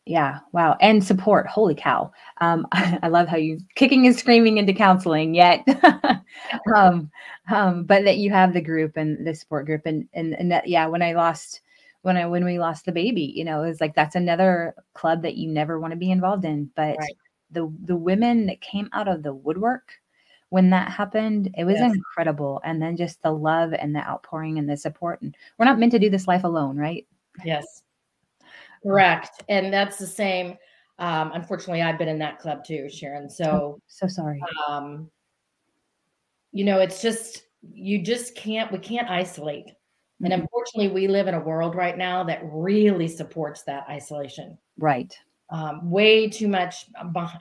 Yeah. 0.05 0.39
Wow. 0.51 0.77
And 0.81 1.03
support. 1.03 1.47
Holy 1.47 1.75
cow. 1.75 2.11
Um, 2.41 2.67
I 2.71 3.07
love 3.07 3.27
how 3.27 3.37
you 3.37 3.59
kicking 3.75 4.05
and 4.05 4.15
screaming 4.15 4.57
into 4.57 4.73
counseling 4.73 5.33
yet. 5.33 5.65
um, 6.75 7.09
um, 7.49 7.83
but 7.85 8.03
that 8.03 8.17
you 8.17 8.31
have 8.31 8.53
the 8.53 8.61
group 8.61 8.97
and 8.97 9.25
the 9.25 9.33
support 9.33 9.65
group 9.65 9.85
and, 9.85 10.07
and, 10.13 10.33
and 10.33 10.51
that, 10.51 10.67
yeah, 10.67 10.87
when 10.87 11.01
I 11.01 11.13
lost, 11.13 11.61
when 12.01 12.17
I, 12.17 12.25
when 12.25 12.43
we 12.43 12.59
lost 12.59 12.85
the 12.85 12.91
baby, 12.91 13.31
you 13.35 13.45
know, 13.45 13.63
it 13.63 13.69
was 13.69 13.79
like, 13.79 13.95
that's 13.95 14.15
another 14.15 14.75
club 14.93 15.21
that 15.21 15.37
you 15.37 15.49
never 15.49 15.79
want 15.79 15.91
to 15.91 15.97
be 15.97 16.11
involved 16.11 16.43
in. 16.43 16.69
But 16.75 16.97
right. 16.97 17.17
the, 17.51 17.71
the 17.85 17.95
women 17.95 18.47
that 18.47 18.59
came 18.59 18.89
out 18.91 19.07
of 19.07 19.23
the 19.23 19.33
woodwork 19.33 19.93
when 20.49 20.69
that 20.69 20.91
happened, 20.91 21.49
it 21.57 21.63
was 21.63 21.77
yes. 21.77 21.95
incredible. 21.95 22.61
And 22.63 22.79
then 22.79 22.95
just 22.95 23.19
the 23.23 23.31
love 23.31 23.73
and 23.73 23.95
the 23.95 24.07
outpouring 24.07 24.59
and 24.59 24.69
the 24.69 24.77
support. 24.77 25.19
And 25.23 25.35
we're 25.57 25.65
not 25.65 25.79
meant 25.79 25.93
to 25.93 25.99
do 25.99 26.11
this 26.11 26.27
life 26.27 26.43
alone, 26.43 26.77
right? 26.77 27.07
Yes. 27.43 27.82
Correct. 28.83 29.43
And 29.49 29.73
that's 29.73 29.97
the 29.97 30.07
same. 30.07 30.57
Um, 30.99 31.31
unfortunately, 31.33 31.81
I've 31.81 31.97
been 31.97 32.07
in 32.07 32.19
that 32.19 32.39
club 32.39 32.63
too, 32.63 32.89
Sharon. 32.89 33.29
So, 33.29 33.45
oh, 33.45 33.81
so 33.87 34.07
sorry. 34.07 34.41
Um, 34.67 35.09
you 36.51 36.65
know, 36.65 36.79
it's 36.79 37.01
just, 37.01 37.43
you 37.71 38.01
just 38.01 38.35
can't, 38.35 38.71
we 38.71 38.77
can't 38.77 39.09
isolate. 39.09 39.67
Mm-hmm. 39.67 40.25
And 40.25 40.33
unfortunately, 40.33 40.89
we 40.89 41.07
live 41.07 41.27
in 41.27 41.33
a 41.33 41.39
world 41.39 41.75
right 41.75 41.97
now 41.97 42.23
that 42.25 42.41
really 42.43 43.07
supports 43.07 43.63
that 43.63 43.85
isolation. 43.89 44.57
Right. 44.77 45.17
Um, 45.49 45.89
way 45.89 46.29
too 46.29 46.47
much, 46.47 46.85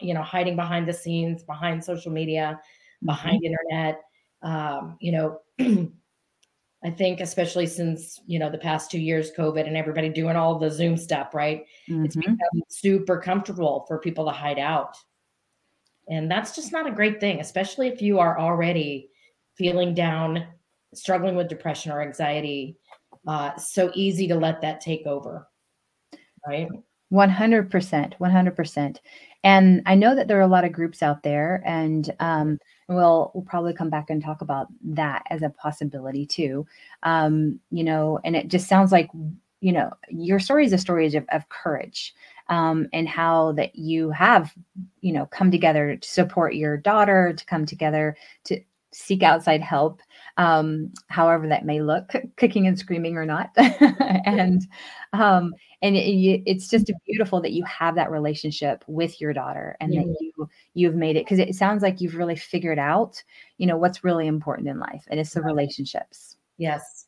you 0.00 0.14
know, 0.14 0.22
hiding 0.22 0.56
behind 0.56 0.88
the 0.88 0.92
scenes, 0.92 1.42
behind 1.42 1.84
social 1.84 2.12
media, 2.12 2.61
behind 3.04 3.42
mm-hmm. 3.42 3.54
internet. 3.54 4.02
Um, 4.42 4.96
you 5.00 5.12
know, 5.12 5.40
I 6.84 6.90
think, 6.90 7.20
especially 7.20 7.66
since 7.66 8.20
you 8.26 8.38
know 8.38 8.50
the 8.50 8.58
past 8.58 8.90
two 8.90 8.98
years, 8.98 9.30
COVID 9.38 9.66
and 9.66 9.76
everybody 9.76 10.08
doing 10.08 10.36
all 10.36 10.58
the 10.58 10.70
Zoom 10.70 10.96
stuff, 10.96 11.34
right? 11.34 11.64
Mm-hmm. 11.88 12.04
It's 12.04 12.16
become 12.16 12.36
super 12.68 13.20
comfortable 13.20 13.84
for 13.86 13.98
people 13.98 14.24
to 14.24 14.32
hide 14.32 14.58
out, 14.58 14.96
and 16.08 16.30
that's 16.30 16.54
just 16.54 16.72
not 16.72 16.88
a 16.88 16.92
great 16.92 17.20
thing, 17.20 17.40
especially 17.40 17.88
if 17.88 18.02
you 18.02 18.18
are 18.18 18.38
already 18.38 19.10
feeling 19.56 19.94
down, 19.94 20.44
struggling 20.92 21.36
with 21.36 21.48
depression 21.48 21.92
or 21.92 22.02
anxiety. 22.02 22.76
Uh, 23.26 23.54
so 23.56 23.92
easy 23.94 24.26
to 24.26 24.34
let 24.34 24.60
that 24.60 24.80
take 24.80 25.06
over, 25.06 25.48
right? 26.46 26.68
100%, 27.12 28.19
100%. 28.19 28.97
And 29.45 29.83
I 29.87 29.95
know 29.95 30.14
that 30.14 30.28
there 30.28 30.38
are 30.38 30.42
a 30.42 30.47
lot 30.47 30.64
of 30.64 30.73
groups 30.73 31.02
out 31.02 31.23
there, 31.23 31.62
and 31.66 32.14
um, 32.21 32.61
we'll 32.88 33.33
we'll 33.35 33.45
probably 33.45 33.75
come 33.75 33.90
back 33.90 34.09
and 34.09 34.23
talk 34.23 34.40
about 34.40 34.69
that 34.85 35.25
as 35.31 35.42
a 35.42 35.50
possibility 35.50 36.26
too. 36.26 36.64
Um, 37.02 37.59
you 37.71 37.83
know, 37.83 38.21
and 38.25 38.37
it 38.37 38.47
just 38.49 38.69
sounds 38.69 38.92
like 38.92 39.11
you 39.61 39.73
know 39.73 39.90
your 40.11 40.38
story 40.38 40.64
is 40.64 40.73
a 40.73 40.78
story 40.78 41.07
of, 41.14 41.25
of 41.31 41.49
courage 41.49 42.14
um, 42.49 42.88
and 42.92 43.09
how 43.09 43.52
that 43.52 43.75
you 43.76 44.11
have 44.11 44.52
you 45.00 45.12
know 45.12 45.26
come 45.26 45.50
together 45.50 45.97
to 45.97 46.09
support 46.09 46.54
your 46.54 46.76
daughter 46.76 47.33
to 47.33 47.47
come 47.47 47.64
together 47.64 48.16
to 48.45 48.61
seek 48.92 49.23
outside 49.23 49.62
help 49.62 50.02
um, 50.36 50.92
however 51.08 51.48
that 51.48 51.64
may 51.64 51.82
look 51.82 52.12
kicking 52.36 52.66
and 52.66 52.78
screaming 52.78 53.16
or 53.16 53.26
not. 53.26 53.50
And 54.24 54.66
um, 55.12 55.52
and 55.82 55.96
it, 55.96 56.42
it's 56.46 56.68
just 56.68 56.90
beautiful 57.06 57.40
that 57.42 57.52
you 57.52 57.64
have 57.64 57.96
that 57.96 58.10
relationship 58.10 58.84
with 58.86 59.20
your 59.20 59.32
daughter 59.32 59.76
and 59.80 59.92
that 59.92 60.16
you 60.20 60.48
you've 60.74 60.94
made 60.94 61.16
it 61.16 61.24
because 61.24 61.40
it 61.40 61.54
sounds 61.54 61.82
like 61.82 62.00
you've 62.00 62.14
really 62.14 62.36
figured 62.36 62.78
out 62.78 63.22
you 63.58 63.66
know 63.66 63.76
what's 63.76 64.04
really 64.04 64.26
important 64.26 64.68
in 64.68 64.78
life 64.78 65.04
and 65.10 65.18
it's 65.18 65.34
the 65.34 65.42
relationships. 65.42 66.36
Yes. 66.56 67.06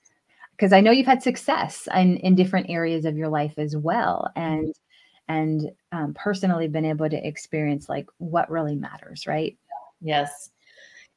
Because 0.51 0.73
i 0.73 0.81
know 0.81 0.91
you've 0.91 1.07
had 1.07 1.23
success 1.23 1.89
in 1.95 2.17
in 2.19 2.35
different 2.35 2.69
areas 2.69 3.05
of 3.05 3.17
your 3.17 3.29
life 3.29 3.55
as 3.59 3.77
well 3.77 4.31
and 4.37 4.75
and 5.29 5.71
um, 5.93 6.15
personally 6.15 6.69
been 6.69 6.85
able 6.85 7.09
to 7.09 7.27
experience 7.27 7.89
like 7.89 8.07
what 8.19 8.51
really 8.51 8.75
matters 8.75 9.27
right? 9.27 9.57
Yes 10.01 10.51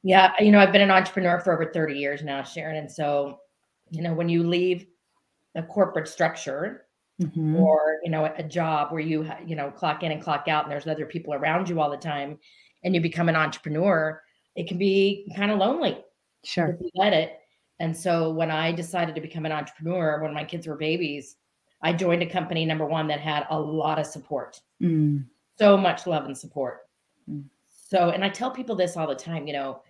yeah 0.02 0.32
you 0.38 0.50
know 0.52 0.58
i've 0.58 0.72
been 0.72 0.82
an 0.82 0.90
entrepreneur 0.90 1.40
for 1.40 1.52
over 1.52 1.70
30 1.72 1.94
years 1.94 2.22
now 2.22 2.42
sharon 2.42 2.76
and 2.76 2.90
so 2.90 3.38
you 3.90 4.02
know 4.02 4.14
when 4.14 4.28
you 4.28 4.42
leave 4.42 4.86
a 5.54 5.62
corporate 5.62 6.08
structure 6.08 6.86
mm-hmm. 7.20 7.56
or 7.56 7.98
you 8.04 8.10
know 8.10 8.32
a 8.36 8.42
job 8.42 8.92
where 8.92 9.00
you 9.00 9.28
you 9.46 9.56
know 9.56 9.70
clock 9.70 10.02
in 10.02 10.12
and 10.12 10.22
clock 10.22 10.46
out 10.48 10.64
and 10.64 10.72
there's 10.72 10.86
other 10.86 11.06
people 11.06 11.34
around 11.34 11.68
you 11.68 11.80
all 11.80 11.90
the 11.90 11.96
time 11.96 12.38
and 12.84 12.94
you 12.94 13.00
become 13.00 13.28
an 13.28 13.36
entrepreneur 13.36 14.20
it 14.54 14.68
can 14.68 14.78
be 14.78 15.30
kind 15.36 15.50
of 15.50 15.58
lonely 15.58 15.98
sure 16.44 16.68
if 16.68 16.80
you 16.80 16.90
let 16.94 17.12
it 17.12 17.38
and 17.80 17.96
so 17.96 18.30
when 18.30 18.50
i 18.50 18.70
decided 18.70 19.14
to 19.14 19.20
become 19.20 19.46
an 19.46 19.52
entrepreneur 19.52 20.22
when 20.22 20.34
my 20.34 20.44
kids 20.44 20.66
were 20.66 20.76
babies 20.76 21.36
i 21.82 21.92
joined 21.92 22.22
a 22.22 22.26
company 22.26 22.64
number 22.64 22.86
one 22.86 23.08
that 23.08 23.20
had 23.20 23.46
a 23.50 23.58
lot 23.58 23.98
of 23.98 24.06
support 24.06 24.60
mm. 24.82 25.24
so 25.58 25.76
much 25.76 26.06
love 26.06 26.26
and 26.26 26.38
support 26.38 26.80
mm. 27.28 27.42
so 27.66 28.10
and 28.10 28.24
i 28.24 28.28
tell 28.28 28.50
people 28.50 28.76
this 28.76 28.96
all 28.96 29.08
the 29.08 29.14
time 29.14 29.46
you 29.46 29.52
know 29.52 29.80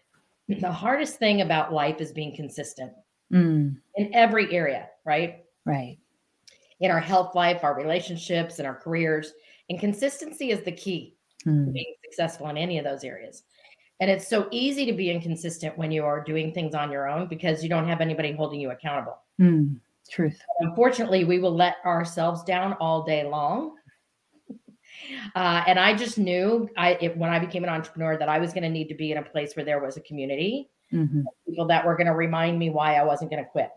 the 0.49 0.73
hardest 0.73 1.19
thing 1.19 1.43
about 1.43 1.73
life 1.73 2.01
is 2.01 2.13
being 2.13 2.35
consistent 2.35 2.93
mm. 3.33 3.77
in 3.97 4.15
every 4.15 4.55
area 4.55 4.89
right 5.05 5.45
right 5.65 5.99
in 6.81 6.91
our 6.91 7.01
health 7.01 7.35
life, 7.35 7.65
our 7.65 7.75
relationships, 7.75 8.59
and 8.59 8.67
our 8.67 8.75
careers. 8.75 9.33
And 9.69 9.81
consistency 9.81 10.51
is 10.51 10.63
the 10.63 10.73
key 10.73 11.17
mm. 11.41 11.45
to 11.45 11.51
hmm. 11.51 11.73
being 11.73 11.95
successful 12.05 12.49
in 12.49 12.57
any 12.57 12.79
of 12.79 12.85
those 12.85 13.05
areas. 13.05 13.43
And 14.01 14.11
it's 14.11 14.29
so 14.29 14.47
easy 14.53 14.87
to 14.87 14.93
be 14.93 15.11
inconsistent 15.11 15.77
when 15.77 15.91
you 15.91 16.05
are 16.05 16.23
doing 16.23 16.53
things 16.53 16.75
on 16.75 16.93
your 16.93 17.09
own 17.09 17.27
because 17.27 17.65
you 17.65 17.69
don't 17.69 17.89
have 17.89 18.01
anybody 18.01 18.33
holding 18.33 18.61
you 18.61 18.71
accountable. 18.71 19.19
Mm. 19.41 19.77
Truth. 20.09 20.41
Unfortunately, 20.61 21.25
we 21.25 21.39
will 21.39 21.55
let 21.55 21.77
ourselves 21.85 22.43
down 22.45 22.75
all 22.75 23.03
day 23.03 23.29
long. 23.29 23.75
Uh, 25.35 25.63
and 25.67 25.79
I 25.79 25.95
just 25.95 26.19
knew 26.19 26.69
I 26.77 26.99
it, 27.01 27.17
when 27.17 27.31
I 27.31 27.39
became 27.39 27.65
an 27.65 27.71
entrepreneur 27.71 28.17
that 28.17 28.29
I 28.29 28.39
was 28.39 28.53
going 28.53 28.63
to 28.63 28.69
need 28.69 28.89
to 28.89 28.95
be 28.95 29.13
in 29.13 29.19
a 29.19 29.23
place 29.23 29.55
where 29.57 29.65
there 29.65 29.81
was 29.81 29.97
a 29.97 30.01
community, 30.01 30.71
mm-hmm. 30.93 31.23
people 31.49 31.67
that 31.67 31.85
were 31.85 31.97
going 31.97 32.07
to 32.07 32.15
remind 32.15 32.59
me 32.59 32.71
why 32.71 32.95
I 32.95 33.05
wasn't 33.05 33.31
going 33.31 33.45
to 33.45 33.51
quit. 33.51 33.71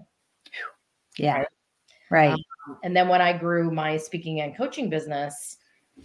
Yeah, 1.18 1.38
right. 1.38 1.48
right. 2.10 2.32
Um, 2.32 2.78
and 2.84 2.96
then 2.96 3.08
when 3.08 3.22
I 3.22 3.38
grew 3.38 3.72
my 3.72 3.98
speaking 3.98 4.42
and 4.42 4.56
coaching 4.56 4.90
business 4.90 5.58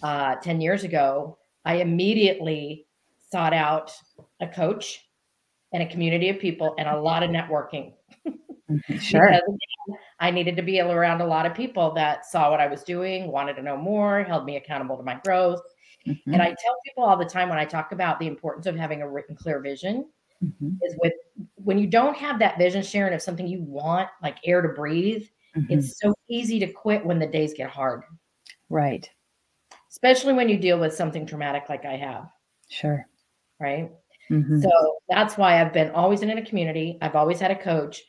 uh, 0.02 0.36
10 0.36 0.60
years 0.60 0.84
ago, 0.84 1.38
I 1.64 1.76
immediately 1.76 2.86
sought 3.30 3.52
out 3.52 3.92
a 4.40 4.46
coach 4.46 5.08
and 5.72 5.82
a 5.82 5.86
community 5.86 6.28
of 6.28 6.38
people 6.38 6.74
and 6.78 6.88
a 6.88 7.00
lot 7.00 7.22
of 7.22 7.30
networking. 7.30 7.92
Mm-hmm. 8.70 8.98
Sure. 8.98 9.30
I 10.18 10.30
needed 10.30 10.56
to 10.56 10.62
be 10.62 10.80
around 10.80 11.20
a 11.20 11.26
lot 11.26 11.46
of 11.46 11.54
people 11.54 11.92
that 11.94 12.26
saw 12.26 12.50
what 12.50 12.60
I 12.60 12.66
was 12.66 12.82
doing, 12.82 13.30
wanted 13.30 13.54
to 13.54 13.62
know 13.62 13.76
more, 13.76 14.24
held 14.24 14.44
me 14.44 14.56
accountable 14.56 14.96
to 14.96 15.02
my 15.02 15.20
growth. 15.24 15.62
Mm-hmm. 16.06 16.32
And 16.32 16.42
I 16.42 16.46
tell 16.46 16.76
people 16.84 17.04
all 17.04 17.16
the 17.16 17.24
time 17.24 17.48
when 17.48 17.58
I 17.58 17.64
talk 17.64 17.92
about 17.92 18.18
the 18.18 18.26
importance 18.26 18.66
of 18.66 18.76
having 18.76 19.02
a 19.02 19.08
written, 19.08 19.36
clear 19.36 19.60
vision 19.60 20.06
mm-hmm. 20.44 20.70
is 20.82 20.96
with 21.02 21.12
when 21.54 21.78
you 21.78 21.86
don't 21.86 22.16
have 22.16 22.38
that 22.40 22.58
vision, 22.58 22.82
Sharon, 22.82 23.12
of 23.12 23.22
something 23.22 23.46
you 23.46 23.62
want, 23.62 24.08
like 24.22 24.38
air 24.44 24.62
to 24.62 24.68
breathe, 24.68 25.24
Mm-hmm. 25.56 25.72
It's 25.72 25.98
so 25.98 26.14
easy 26.28 26.58
to 26.60 26.72
quit 26.72 27.04
when 27.04 27.18
the 27.18 27.26
days 27.26 27.54
get 27.54 27.70
hard. 27.70 28.02
Right. 28.68 29.08
Especially 29.90 30.34
when 30.34 30.48
you 30.48 30.58
deal 30.58 30.78
with 30.78 30.94
something 30.94 31.26
traumatic 31.26 31.64
like 31.68 31.84
I 31.84 31.96
have. 31.96 32.28
Sure. 32.68 33.06
Right. 33.58 33.90
Mm-hmm. 34.30 34.60
So 34.60 34.70
that's 35.08 35.38
why 35.38 35.60
I've 35.60 35.72
been 35.72 35.90
always 35.92 36.22
in 36.22 36.30
a 36.30 36.44
community. 36.44 36.98
I've 37.00 37.16
always 37.16 37.40
had 37.40 37.50
a 37.50 37.56
coach 37.56 38.02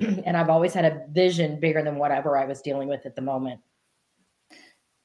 and 0.00 0.36
I've 0.36 0.50
always 0.50 0.74
had 0.74 0.84
a 0.84 1.04
vision 1.10 1.60
bigger 1.60 1.82
than 1.82 1.96
whatever 1.96 2.36
I 2.36 2.44
was 2.44 2.60
dealing 2.60 2.88
with 2.88 3.06
at 3.06 3.16
the 3.16 3.22
moment. 3.22 3.60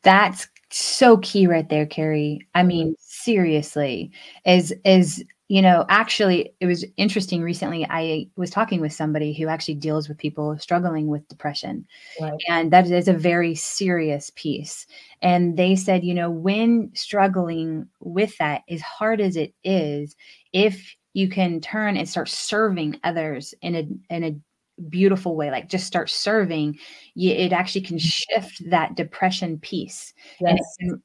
That's 0.03 0.48
so 0.72 1.17
key 1.17 1.48
right 1.48 1.67
there, 1.67 1.86
Carrie. 1.86 2.48
I 2.55 2.63
mean, 2.63 2.89
mm-hmm. 2.89 2.93
seriously, 3.00 4.12
is 4.46 4.74
is 4.86 5.24
you 5.50 5.63
know, 5.63 5.84
actually, 5.89 6.53
it 6.60 6.67
was 6.67 6.86
interesting 6.96 7.41
recently. 7.41 7.86
I 7.89 8.27
was 8.36 8.51
talking 8.51 8.81
with 8.81 8.93
somebody 8.93 9.34
who 9.34 9.48
actually 9.48 9.75
deals 9.75 10.08
with 10.08 10.19
people 10.19 10.55
struggling 10.60 11.08
with 11.08 11.27
depression. 11.27 11.88
Right. 12.22 12.39
And 12.48 12.72
that 12.72 12.89
is 12.89 13.08
a 13.08 13.13
very 13.13 13.55
serious 13.55 14.31
piece. 14.36 14.86
And 15.24 15.58
they 15.58 15.75
said, 15.75 16.03
you 16.03 16.13
know, 16.13 16.29
when 16.29 16.91
struggling 16.93 17.88
with 18.00 18.38
that, 18.38 18.62
as 18.69 18.81
hard 18.81 19.19
as 19.19 19.36
it 19.36 19.55
is, 19.63 20.15
if 20.53 20.96
you 21.13 21.27
can 21.27 21.60
turn 21.60 21.98
and 21.98 22.08
start 22.08 22.29
serving 22.29 23.00
others 23.03 23.55
in 23.63 23.75
a, 23.75 24.13
in 24.13 24.24
a, 24.24 24.39
beautiful 24.88 25.36
way 25.36 25.51
like 25.51 25.67
just 25.67 25.86
start 25.86 26.09
serving 26.09 26.77
you, 27.15 27.31
it 27.31 27.51
actually 27.51 27.81
can 27.81 27.98
mm-hmm. 27.98 28.39
shift 28.39 28.69
that 28.69 28.95
depression 28.95 29.57
piece 29.59 30.13
yes. 30.39 30.59
and, 30.79 31.01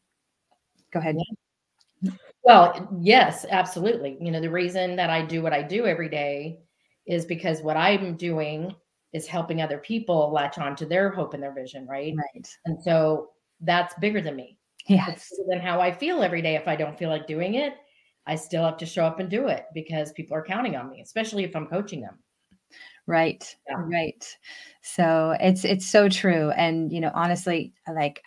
go 0.93 1.01
ahead 1.01 1.17
well, 2.45 2.89
yes, 3.01 3.47
absolutely. 3.49 4.19
You 4.21 4.31
know, 4.31 4.41
the 4.41 4.51
reason 4.51 4.97
that 4.97 5.09
I 5.09 5.25
do 5.25 5.43
what 5.43 5.55
I 5.55 5.63
do 5.63 5.87
every 5.87 6.11
day 6.11 6.61
is 7.07 7.25
because 7.25 7.63
what 7.63 7.79
I'm 7.79 8.17
doing 8.17 8.75
is 9.15 9.27
helping 9.27 9.63
other 9.63 9.79
people 9.79 10.31
latch 10.31 10.59
on 10.59 10.77
to 10.77 10.87
their 10.87 11.09
hope 11.09 11.33
and 11.33 11.43
their 11.43 11.55
vision, 11.55 11.87
right? 11.87 12.13
Right. 12.17 12.49
And 12.67 12.83
so 12.83 13.31
that's 13.61 13.95
bigger 13.95 14.21
than 14.21 14.37
me. 14.37 14.59
Yes. 14.87 15.31
Than 15.49 15.61
how 15.61 15.81
I 15.81 15.91
feel 15.91 16.23
every 16.23 16.43
day. 16.43 16.57
If 16.57 16.69
I 16.69 16.77
don't 16.77 16.99
feel 16.99 17.09
like 17.09 17.27
doing 17.27 17.55
it, 17.55 17.75
I 18.27 18.37
still 18.37 18.65
have 18.65 18.77
to 18.79 18.87
show 18.87 19.07
up 19.07 19.21
and 19.21 19.31
do 19.31 19.47
it 19.47 19.65
because 19.73 20.13
people 20.13 20.37
are 20.37 20.45
counting 20.45 20.77
on 20.77 20.91
me, 20.91 21.01
especially 21.01 21.45
if 21.45 21.57
I'm 21.57 21.67
coaching 21.67 22.03
them. 22.03 22.19
Right. 23.07 23.45
Yeah. 23.69 23.77
Right. 23.87 24.39
So 24.83 25.37
it's 25.41 25.65
it's 25.65 25.87
so 25.87 26.09
true. 26.09 26.51
And 26.51 26.93
you 26.93 27.01
know, 27.01 27.11
honestly, 27.15 27.73
like 27.93 28.23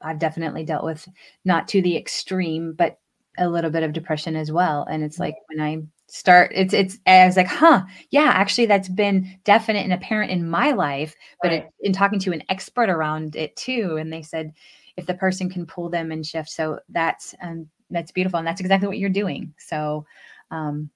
I've 0.00 0.18
definitely 0.18 0.64
dealt 0.64 0.84
with 0.84 1.06
not 1.44 1.68
to 1.68 1.82
the 1.82 1.96
extreme, 1.96 2.72
but 2.74 2.98
a 3.38 3.48
little 3.48 3.70
bit 3.70 3.82
of 3.82 3.92
depression 3.92 4.36
as 4.36 4.50
well. 4.52 4.84
And 4.90 5.02
it's 5.02 5.18
like 5.18 5.34
when 5.48 5.60
I 5.64 5.78
start, 6.08 6.52
it's 6.54 6.74
it's 6.74 6.98
I 7.06 7.26
was 7.26 7.36
like, 7.36 7.46
huh, 7.46 7.82
yeah, 8.10 8.30
actually 8.34 8.66
that's 8.66 8.88
been 8.88 9.38
definite 9.44 9.84
and 9.84 9.92
apparent 9.92 10.30
in 10.30 10.48
my 10.48 10.72
life. 10.72 11.14
But 11.42 11.50
Right. 11.50 11.64
it, 11.64 11.70
in 11.80 11.92
talking 11.92 12.18
to 12.20 12.32
an 12.32 12.42
expert 12.48 12.88
around 12.90 13.36
it 13.36 13.54
too, 13.56 13.96
and 13.98 14.12
they 14.12 14.22
said 14.22 14.52
if 14.96 15.06
the 15.06 15.14
person 15.14 15.48
can 15.50 15.66
pull 15.66 15.88
them 15.90 16.10
and 16.12 16.24
shift, 16.26 16.50
so 16.50 16.80
that's 16.88 17.34
um 17.42 17.68
that's 17.90 18.12
beautiful, 18.12 18.38
and 18.38 18.46
that's 18.46 18.60
exactly 18.60 18.88
what 18.88 18.98
you're 18.98 19.10
doing. 19.10 19.54
So, 19.58 20.06
um, 20.50 20.90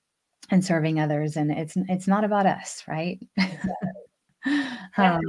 and 0.51 0.65
serving 0.65 1.01
others, 1.01 1.37
and 1.37 1.51
it's 1.51 1.75
it's 1.89 2.09
not 2.09 2.25
about 2.25 2.47
us, 2.47 2.83
right? 2.87 3.19
um, 4.97 5.21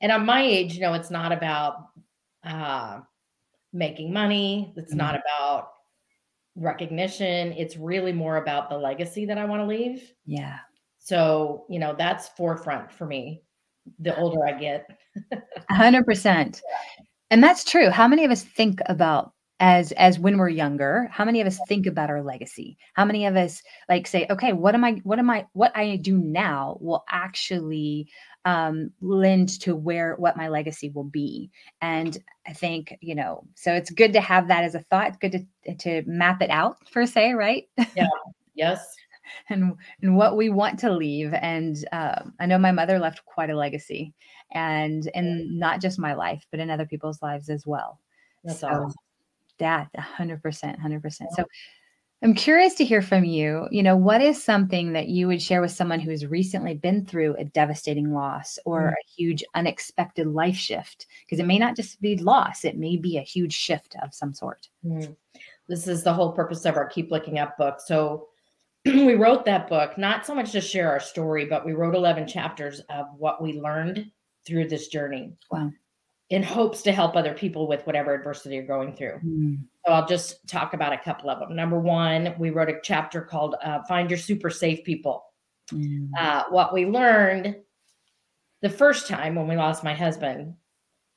and 0.00 0.12
on 0.12 0.24
my 0.24 0.42
age, 0.42 0.74
you 0.74 0.80
know, 0.80 0.94
it's 0.94 1.10
not 1.10 1.32
about 1.32 1.88
uh, 2.44 3.00
making 3.72 4.12
money. 4.12 4.72
It's 4.76 4.94
not 4.94 5.14
about 5.14 5.70
recognition. 6.56 7.52
It's 7.52 7.76
really 7.76 8.12
more 8.12 8.36
about 8.36 8.70
the 8.70 8.78
legacy 8.78 9.24
that 9.26 9.38
I 9.38 9.44
want 9.44 9.60
to 9.62 9.66
leave. 9.66 10.12
yeah. 10.26 10.58
So, 11.02 11.64
you 11.70 11.78
know, 11.78 11.94
that's 11.96 12.28
forefront 12.28 12.92
for 12.92 13.06
me. 13.06 13.42
The 14.00 14.14
older 14.18 14.46
I 14.46 14.52
get, 14.52 14.86
hundred 15.70 16.04
percent. 16.04 16.60
And 17.30 17.42
that's 17.42 17.64
true. 17.64 17.88
How 17.88 18.06
many 18.06 18.24
of 18.24 18.30
us 18.30 18.44
think 18.44 18.80
about 18.86 19.32
as 19.60 19.92
as 19.92 20.18
when 20.18 20.38
we're 20.38 20.48
younger, 20.48 21.08
how 21.12 21.24
many 21.24 21.40
of 21.40 21.46
us 21.46 21.60
think 21.68 21.86
about 21.86 22.10
our 22.10 22.22
legacy? 22.22 22.78
How 22.94 23.04
many 23.04 23.26
of 23.26 23.36
us 23.36 23.62
like 23.88 24.06
say, 24.06 24.26
okay, 24.30 24.54
what 24.54 24.74
am 24.74 24.84
I 24.84 25.00
what 25.04 25.18
am 25.18 25.28
I 25.28 25.46
what 25.52 25.76
I 25.76 25.96
do 25.96 26.16
now 26.16 26.78
will 26.80 27.04
actually 27.08 28.08
um 28.46 28.90
lend 29.02 29.60
to 29.60 29.76
where 29.76 30.16
what 30.16 30.36
my 30.36 30.48
legacy 30.48 30.90
will 30.90 31.04
be. 31.04 31.50
And 31.82 32.16
I 32.46 32.54
think, 32.54 32.96
you 33.02 33.14
know, 33.14 33.44
so 33.54 33.74
it's 33.74 33.90
good 33.90 34.14
to 34.14 34.20
have 34.20 34.48
that 34.48 34.64
as 34.64 34.74
a 34.74 34.80
thought. 34.80 35.08
It's 35.08 35.18
good 35.18 35.46
to 35.66 35.74
to 35.76 36.02
map 36.08 36.40
it 36.40 36.50
out 36.50 36.78
per 36.90 37.04
se, 37.04 37.34
right? 37.34 37.64
Yeah 37.94 38.08
yes, 38.54 38.94
and 39.50 39.76
and 40.02 40.16
what 40.16 40.36
we 40.36 40.48
want 40.48 40.78
to 40.80 40.90
leave 40.92 41.32
and 41.34 41.76
um, 41.92 42.34
i 42.40 42.46
know 42.46 42.58
my 42.58 42.72
mother 42.72 42.98
left 42.98 43.24
quite 43.26 43.50
a 43.50 43.56
legacy 43.56 44.12
and 44.52 45.08
and 45.14 45.58
not 45.58 45.80
just 45.80 45.98
my 45.98 46.14
life 46.14 46.44
but 46.50 46.58
in 46.58 46.70
other 46.70 46.86
people's 46.86 47.22
lives 47.22 47.48
as 47.48 47.64
well 47.66 48.00
that's 48.42 48.60
so 48.60 48.68
awesome. 48.68 48.94
That 49.60 49.88
100% 49.94 50.42
100% 50.42 51.26
so 51.36 51.44
i'm 52.22 52.34
curious 52.34 52.74
to 52.74 52.84
hear 52.84 53.00
from 53.00 53.24
you 53.24 53.66
you 53.70 53.82
know 53.82 53.96
what 53.96 54.20
is 54.20 54.42
something 54.42 54.92
that 54.92 55.08
you 55.08 55.26
would 55.26 55.40
share 55.40 55.60
with 55.62 55.70
someone 55.70 56.00
who 56.00 56.10
has 56.10 56.26
recently 56.26 56.74
been 56.74 57.06
through 57.06 57.34
a 57.36 57.44
devastating 57.44 58.12
loss 58.12 58.58
or 58.66 58.80
Mm. 58.82 58.92
a 58.92 59.06
huge 59.16 59.44
unexpected 59.54 60.26
life 60.26 60.56
shift 60.56 61.06
because 61.24 61.38
it 61.38 61.46
may 61.46 61.58
not 61.58 61.76
just 61.76 62.00
be 62.00 62.16
loss 62.16 62.64
it 62.64 62.76
may 62.76 62.96
be 62.96 63.16
a 63.16 63.22
huge 63.22 63.54
shift 63.54 63.94
of 64.02 64.12
some 64.12 64.34
sort 64.34 64.68
Mhm. 64.84 65.16
This 65.68 65.86
is 65.86 66.02
the 66.02 66.12
whole 66.12 66.32
purpose 66.32 66.64
of 66.66 66.76
our 66.76 66.86
Keep 66.88 67.12
Looking 67.12 67.38
Up 67.38 67.56
book. 67.56 67.78
So 67.80 68.28
we 68.84 69.14
wrote 69.14 69.44
that 69.44 69.68
book 69.68 69.96
not 69.96 70.26
so 70.26 70.34
much 70.34 70.50
to 70.52 70.60
share 70.60 70.90
our 70.90 70.98
story, 70.98 71.44
but 71.44 71.64
we 71.64 71.72
wrote 71.72 71.94
11 71.94 72.26
chapters 72.26 72.80
of 72.88 73.06
what 73.16 73.40
we 73.40 73.52
learned 73.60 74.10
through 74.46 74.66
this 74.68 74.88
journey 74.88 75.32
wow 75.50 75.70
in 76.30 76.42
hopes 76.44 76.82
to 76.82 76.92
help 76.92 77.16
other 77.16 77.34
people 77.34 77.66
with 77.66 77.84
whatever 77.86 78.14
adversity 78.14 78.54
you're 78.54 78.64
going 78.64 78.94
through. 78.94 79.18
Mm, 79.24 79.58
So 79.84 79.92
I'll 79.92 80.06
just 80.06 80.46
talk 80.48 80.74
about 80.74 80.92
a 80.92 80.98
couple 80.98 81.28
of 81.28 81.40
them. 81.40 81.56
Number 81.56 81.78
one, 81.80 82.34
we 82.38 82.50
wrote 82.50 82.70
a 82.70 82.78
chapter 82.82 83.20
called 83.20 83.56
uh, 83.62 83.82
Find 83.88 84.08
Your 84.08 84.18
Super 84.18 84.48
Safe 84.48 84.84
People. 84.84 85.24
mm, 85.72 86.08
Uh, 86.18 86.44
what 86.50 86.72
we 86.72 86.86
learned 86.86 87.56
the 88.62 88.70
first 88.70 89.08
time 89.08 89.34
when 89.34 89.48
we 89.48 89.56
lost 89.56 89.82
my 89.82 89.94
husband 89.94 90.54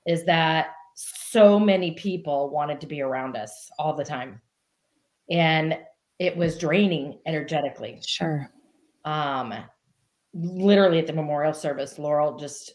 is 0.08 0.25
that 0.25 0.67
so 0.96 1.60
many 1.60 1.91
people 1.91 2.50
wanted 2.50 2.82
to 2.82 2.88
be 2.88 3.01
around 3.01 3.36
us 3.36 3.70
all 3.77 3.93
the 3.93 4.03
time. 4.05 4.41
And 5.29 5.77
it 6.20 6.36
was 6.36 6.58
draining 6.58 7.20
energetically. 7.25 8.00
sure 8.05 8.50
Um, 9.05 9.53
literally 10.34 11.00
at 11.00 11.08
the 11.08 11.13
memorial 11.13 11.53
service, 11.53 12.00
Laurel 12.00 12.38
just 12.38 12.74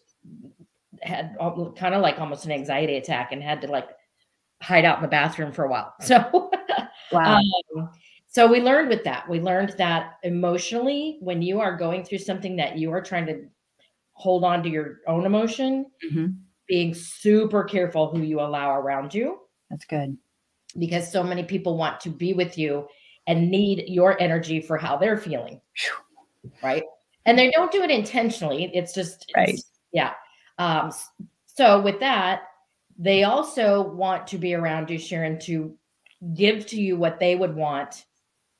had 1.03 1.37
kind 1.77 1.95
of 1.95 2.03
like 2.03 2.19
almost 2.19 2.45
an 2.45 2.53
anxiety 2.53 2.97
attack 2.97 3.33
and 3.33 3.43
had 3.43 3.61
to 3.63 3.69
like 3.69 3.89
hide 4.63 4.85
out 4.85 4.99
in 4.99 5.03
the 5.03 5.09
bathroom 5.09 5.53
for 5.53 5.65
a 5.65 5.71
while. 5.71 5.95
So 6.03 6.51
wow 7.13 7.39
um, 7.77 7.91
so 8.31 8.47
we 8.47 8.61
learned 8.61 8.89
with 8.91 9.03
that. 9.05 9.27
We 9.29 9.41
learned 9.41 9.71
that 9.79 10.19
emotionally, 10.23 11.17
when 11.21 11.41
you 11.41 11.61
are 11.61 11.75
going 11.77 12.05
through 12.05 12.19
something 12.19 12.57
that 12.57 12.77
you 12.77 12.93
are 12.93 13.01
trying 13.01 13.25
to 13.27 13.47
hold 14.13 14.45
on 14.45 14.63
to 14.65 14.69
your 14.69 14.99
own 15.07 15.25
emotion, 15.25 15.87
Mhm. 16.13 16.37
being 16.67 16.93
super 16.93 17.65
careful 17.65 18.11
who 18.11 18.21
you 18.21 18.41
allow 18.41 18.75
around 18.79 19.15
you, 19.15 19.39
that's 19.71 19.87
good 19.87 20.19
because 20.79 21.11
so 21.11 21.23
many 21.23 21.43
people 21.43 21.79
want 21.79 21.99
to 22.01 22.11
be 22.11 22.35
with 22.35 22.59
you 22.59 22.87
and 23.27 23.51
need 23.51 23.85
your 23.89 24.21
energy 24.21 24.61
for 24.61 24.77
how 24.77 24.99
they're 24.99 25.17
feeling. 25.17 25.61
Right. 26.63 26.83
And 27.25 27.39
they 27.39 27.51
don't 27.51 27.73
do 27.73 27.83
it 27.83 27.91
intentionally. 27.91 28.71
It's 28.75 28.93
just, 28.93 29.25
it's- 29.31 29.35
Right. 29.47 29.61
yeah. 29.93 30.13
Um, 30.59 30.93
so 31.47 31.81
with 31.81 32.01
that, 32.01 32.43
they 32.99 33.25
also 33.25 33.83
want 33.83 34.27
to 34.29 34.39
be 34.39 34.55
around 34.55 34.91
you, 34.91 34.99
Sharon, 34.99 35.39
to 35.41 35.75
give 36.35 36.67
to 36.67 36.81
you 36.81 36.97
what 36.97 37.21
they 37.21 37.37
would 37.37 37.55
want 37.55 38.05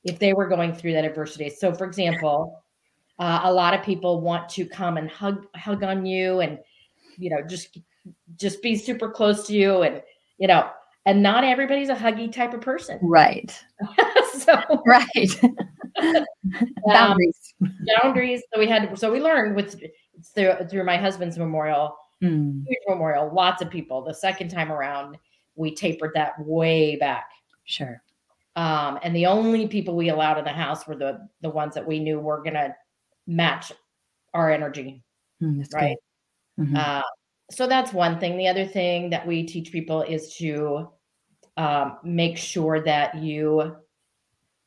if 0.03 0.17
they 0.17 0.33
were 0.33 0.47
going 0.47 0.73
through 0.73 0.93
that 0.93 1.05
adversity. 1.05 1.49
So, 1.49 1.73
for 1.73 1.85
example, 1.85 2.63
uh, 3.19 3.41
a 3.43 3.53
lot 3.53 3.73
of 3.73 3.83
people 3.83 4.21
want 4.21 4.47
to 4.49 4.65
come 4.65 4.97
and 4.97 5.09
hug 5.09 5.45
hug 5.55 5.83
on 5.83 6.05
you, 6.05 6.39
and 6.39 6.59
you 7.17 7.29
know, 7.29 7.41
just 7.41 7.77
just 8.37 8.61
be 8.61 8.77
super 8.77 9.09
close 9.11 9.45
to 9.47 9.53
you, 9.53 9.81
and 9.81 10.01
you 10.37 10.47
know, 10.47 10.69
and 11.05 11.21
not 11.21 11.43
everybody's 11.43 11.89
a 11.89 11.95
huggy 11.95 12.31
type 12.31 12.53
of 12.53 12.61
person. 12.61 12.97
right 13.01 13.61
so 14.37 14.57
right 14.85 15.43
um, 16.01 16.25
boundaries 16.85 17.49
boundaries. 18.01 18.41
So 18.53 18.59
we 18.59 18.67
had, 18.67 18.97
so 18.97 19.11
we 19.11 19.19
learned 19.19 19.55
with 19.55 19.81
through 20.35 20.67
through 20.69 20.83
my 20.83 20.97
husband's 20.97 21.37
memorial, 21.37 21.95
Mm, 22.21 22.65
huge 22.67 22.79
memorial, 22.87 23.33
lots 23.33 23.61
of 23.61 23.69
people. 23.69 24.01
The 24.01 24.13
second 24.13 24.49
time 24.49 24.71
around, 24.71 25.17
we 25.55 25.73
tapered 25.73 26.11
that 26.15 26.33
way 26.39 26.97
back. 26.97 27.29
sure 27.65 28.01
Um, 28.55 28.99
and 29.03 29.15
the 29.15 29.25
only 29.27 29.67
people 29.67 29.95
we 29.95 30.09
allowed 30.09 30.37
in 30.37 30.43
the 30.43 30.51
house 30.51 30.85
were 30.87 30.95
the 30.95 31.27
the 31.41 31.49
ones 31.49 31.75
that 31.75 31.85
we 31.87 31.99
knew 31.99 32.19
were 32.19 32.41
gonna 32.43 32.75
match 33.27 33.71
our 34.33 34.51
energy, 34.51 35.03
Mm, 35.41 35.65
right? 35.73 35.97
Mhm. 36.59 36.75
Uh, 36.75 37.03
so 37.51 37.65
that's 37.67 37.93
one 37.93 38.19
thing. 38.19 38.37
The 38.37 38.47
other 38.47 38.65
thing 38.65 39.09
that 39.11 39.25
we 39.25 39.43
teach 39.43 39.71
people 39.71 40.01
is 40.01 40.35
to 40.37 40.91
um, 41.57 41.97
make 42.03 42.37
sure 42.37 42.79
that 42.81 43.15
you 43.15 43.75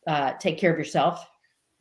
uh, 0.06 0.32
take 0.34 0.58
care 0.58 0.72
of 0.72 0.78
yourself 0.78 1.28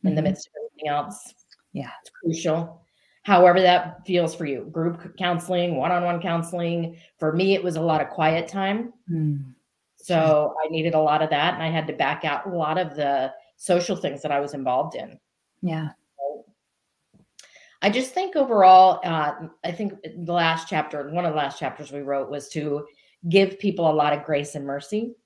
in 0.04 0.14
the 0.14 0.20
Mhm. 0.20 0.24
midst 0.24 0.46
of 0.48 0.52
everything 0.56 0.88
else. 0.88 1.34
Yeah. 1.72 1.90
it's 2.00 2.10
crucial. 2.10 2.81
However, 3.24 3.60
that 3.60 4.04
feels 4.04 4.34
for 4.34 4.46
you. 4.46 4.62
Group 4.72 5.16
counseling, 5.16 5.76
one-on-one 5.76 6.20
counseling. 6.20 6.96
For 7.18 7.32
me, 7.32 7.54
it 7.54 7.62
was 7.62 7.76
a 7.76 7.80
lot 7.80 8.00
of 8.00 8.08
quiet 8.10 8.48
time. 8.48 8.92
Mm, 9.10 9.54
So 9.96 10.54
I 10.64 10.68
needed 10.68 10.94
a 10.94 11.00
lot 11.00 11.22
of 11.22 11.30
that, 11.30 11.54
and 11.54 11.62
I 11.62 11.68
had 11.70 11.86
to 11.86 11.92
back 11.92 12.24
out 12.24 12.46
a 12.46 12.50
lot 12.50 12.78
of 12.78 12.96
the 12.96 13.32
social 13.56 13.94
things 13.94 14.22
that 14.22 14.32
I 14.32 14.40
was 14.40 14.54
involved 14.54 14.96
in. 14.96 15.18
yeah 15.62 15.90
I 17.84 17.90
just 17.90 18.14
think 18.14 18.36
overall, 18.36 19.00
uh, 19.04 19.48
I 19.64 19.72
think 19.72 19.94
the 20.02 20.32
last 20.32 20.68
chapter, 20.68 21.08
one 21.10 21.24
of 21.24 21.32
the 21.32 21.36
last 21.36 21.58
chapters 21.58 21.90
we 21.90 22.00
wrote 22.00 22.30
was 22.30 22.48
to 22.50 22.86
give 23.28 23.58
people 23.58 23.90
a 23.90 23.92
lot 23.92 24.12
of 24.12 24.24
grace 24.24 24.54
and 24.54 24.64
mercy 24.64 25.16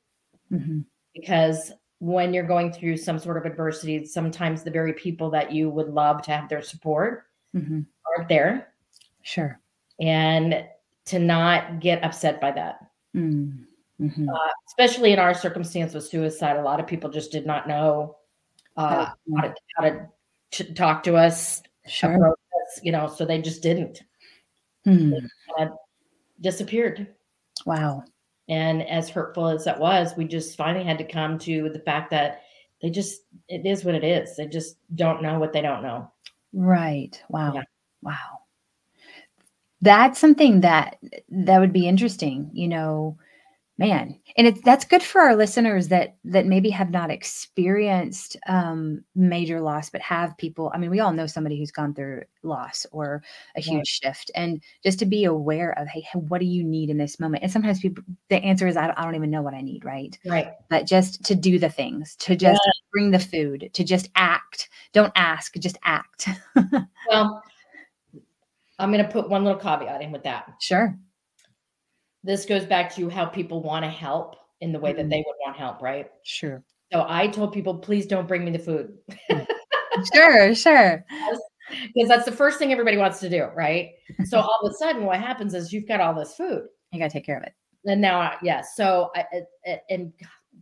Mhm. 0.50 0.84
because 1.14 1.72
when 1.98 2.32
you're 2.32 2.46
going 2.46 2.72
through 2.72 2.96
some 2.96 3.18
sort 3.18 3.36
of 3.36 3.44
adversity, 3.44 4.04
sometimes 4.06 4.62
the 4.62 4.70
very 4.70 4.94
people 4.94 5.28
that 5.30 5.52
you 5.52 5.68
would 5.68 5.88
love 5.90 6.22
to 6.22 6.30
have 6.32 6.48
their 6.48 6.62
support 6.62 7.25
Mhm. 7.56 7.86
aren't 8.06 8.28
there, 8.28 8.74
sure 9.22 9.60
and 10.00 10.64
to 11.06 11.18
not 11.18 11.80
get 11.80 12.04
upset 12.04 12.40
by 12.40 12.50
that. 12.52 12.80
Mm, 13.14 13.64
mhm. 14.00 14.28
especially 14.68 15.12
in 15.12 15.18
our 15.18 15.32
circumstance 15.32 15.94
with 15.94 16.04
suicide, 16.04 16.56
a 16.56 16.62
lot 16.62 16.80
of 16.80 16.86
people 16.86 17.08
just 17.10 17.32
did 17.32 17.46
not 17.46 17.66
know 17.66 18.16
uh, 18.76 19.06
how 19.36 19.40
to, 19.42 19.54
how 19.76 19.82
to 19.84 20.08
ch- 20.50 20.74
talk 20.74 21.02
to 21.04 21.16
us, 21.16 21.62
sure 21.86 22.28
us, 22.28 22.80
you 22.82 22.92
know, 22.92 23.06
so 23.06 23.24
they 23.24 23.40
just 23.40 23.62
didn't, 23.62 24.02
Mm, 24.86 25.26
disappeared. 26.40 27.14
wow 27.64 28.04
And 28.48 28.82
as 28.82 29.08
hurtful 29.08 29.48
as 29.48 29.64
that 29.64 29.80
was, 29.80 30.14
we 30.16 30.26
just 30.26 30.56
finally 30.56 30.84
had 30.84 30.98
to 30.98 31.04
come 31.04 31.38
to 31.40 31.70
the 31.70 31.80
fact 31.80 32.10
that 32.10 32.42
they 32.82 32.90
just, 32.90 33.22
it 33.48 33.64
is 33.64 33.84
what 33.84 33.94
it 33.94 34.04
is. 34.04 34.36
They 34.36 34.46
just 34.46 34.76
don't 34.94 35.22
know 35.22 35.38
what 35.38 35.52
they 35.52 35.62
don't 35.62 35.82
know. 35.82 36.12
Right. 36.56 37.22
Wow. 37.28 37.54
Yeah. 37.54 37.62
wow. 38.02 38.40
That's 39.82 40.18
something 40.18 40.60
that 40.62 40.96
that 41.28 41.58
would 41.60 41.72
be 41.72 41.86
interesting 41.86 42.50
you 42.54 42.66
know 42.68 43.18
man 43.78 44.18
and 44.38 44.46
it's 44.46 44.60
that's 44.62 44.86
good 44.86 45.02
for 45.02 45.20
our 45.20 45.36
listeners 45.36 45.88
that 45.88 46.16
that 46.24 46.46
maybe 46.46 46.70
have 46.70 46.90
not 46.90 47.10
experienced 47.10 48.36
um 48.48 49.04
major 49.14 49.60
loss 49.60 49.90
but 49.90 50.00
have 50.00 50.36
people 50.38 50.72
i 50.74 50.78
mean 50.78 50.88
we 50.90 51.00
all 51.00 51.12
know 51.12 51.26
somebody 51.26 51.58
who's 51.58 51.70
gone 51.70 51.92
through 51.94 52.22
loss 52.42 52.86
or 52.90 53.22
a 53.56 53.60
huge 53.60 53.76
Right. 53.76 53.86
shift 53.86 54.30
and 54.34 54.62
just 54.82 54.98
to 55.00 55.04
be 55.06 55.24
aware 55.24 55.78
of 55.78 55.88
hey 55.88 56.04
what 56.14 56.38
do 56.40 56.46
you 56.46 56.64
need 56.64 56.88
in 56.88 56.96
this 56.96 57.20
moment 57.20 57.42
and 57.42 57.52
sometimes 57.52 57.80
people 57.80 58.02
the 58.30 58.36
answer 58.36 58.66
is 58.66 58.76
i 58.78 58.86
don't, 58.86 58.98
I 58.98 59.04
don't 59.04 59.14
even 59.14 59.30
know 59.30 59.42
what 59.42 59.52
i 59.54 59.60
need 59.60 59.84
right 59.84 60.18
Right. 60.24 60.52
but 60.70 60.86
just 60.86 61.22
to 61.26 61.34
do 61.34 61.58
the 61.58 61.68
things 61.68 62.16
to 62.16 62.34
just 62.34 62.60
bring 62.92 63.10
the 63.10 63.18
food 63.18 63.68
to 63.74 63.84
just 63.84 64.08
act 64.16 64.70
don't 64.94 65.12
ask 65.16 65.54
just 65.56 65.76
act 65.84 66.28
Well, 67.10 67.42
I'm 68.78 68.92
going 68.92 69.04
to 69.04 69.10
put 69.10 69.28
one 69.30 69.44
little 69.44 69.58
caveat 69.60 70.02
in 70.02 70.12
with 70.12 70.24
that. 70.24 70.50
sure 70.60 70.98
This 72.26 72.44
goes 72.44 72.64
back 72.64 72.94
to 72.96 73.08
how 73.08 73.24
people 73.26 73.62
want 73.62 73.84
to 73.84 73.88
help 73.90 74.34
in 74.60 74.72
the 74.72 74.80
way 74.80 74.92
that 74.92 75.06
Mhm. 75.06 75.10
they 75.10 75.24
would 75.26 75.36
want 75.46 75.56
help, 75.56 75.80
right? 75.80 76.10
sure 76.24 76.64
So 76.92 77.04
I 77.08 77.28
told 77.28 77.52
people, 77.52 77.78
please 77.78 78.06
don't 78.06 78.26
bring 78.28 78.44
me 78.44 78.50
the 78.50 78.58
food 78.58 78.98
sure 80.14 80.54
sure 80.54 81.04
because 81.94 82.08
that's 82.08 82.24
the 82.24 82.32
first 82.32 82.58
thing 82.58 82.72
everybody 82.72 82.96
wants 82.96 83.20
to 83.20 83.28
do, 83.30 83.44
right? 83.54 83.90
So 84.24 84.40
all 84.40 84.60
of 84.62 84.70
a 84.70 84.74
sudden, 84.74 85.04
what 85.04 85.20
happens 85.20 85.54
is 85.54 85.72
you've 85.72 85.86
got 85.88 86.00
all 86.00 86.14
this 86.14 86.34
food, 86.34 86.66
you 86.92 86.98
gotta 86.98 87.10
take 87.12 87.24
care 87.26 87.36
of 87.38 87.44
it 87.44 87.52
and 87.84 88.00
now, 88.00 88.18
I- 88.20 88.36
yes. 88.42 88.74
so 88.76 89.10
I, 89.14 89.24
I- 89.32 89.70
I- 89.72 89.80
and 89.90 90.12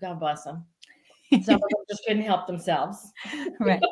God 0.00 0.20
bless 0.20 0.44
them. 0.44 0.66
Some 1.42 1.54
of 1.54 1.60
them 1.62 1.84
just 1.88 2.04
couldn't 2.06 2.22
help 2.22 2.46
themselves. 2.46 3.10
right 3.60 3.82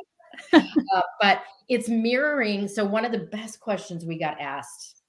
Uh, 0.52 1.02
but 1.20 1.42
it's 1.68 1.88
mirroring. 1.90 2.66
So 2.66 2.85
one 2.85 3.04
of 3.04 3.12
the 3.12 3.18
best 3.38 3.61
questions 3.61 4.04
we 4.04 4.18
got 4.18 4.40
asked, 4.40 5.01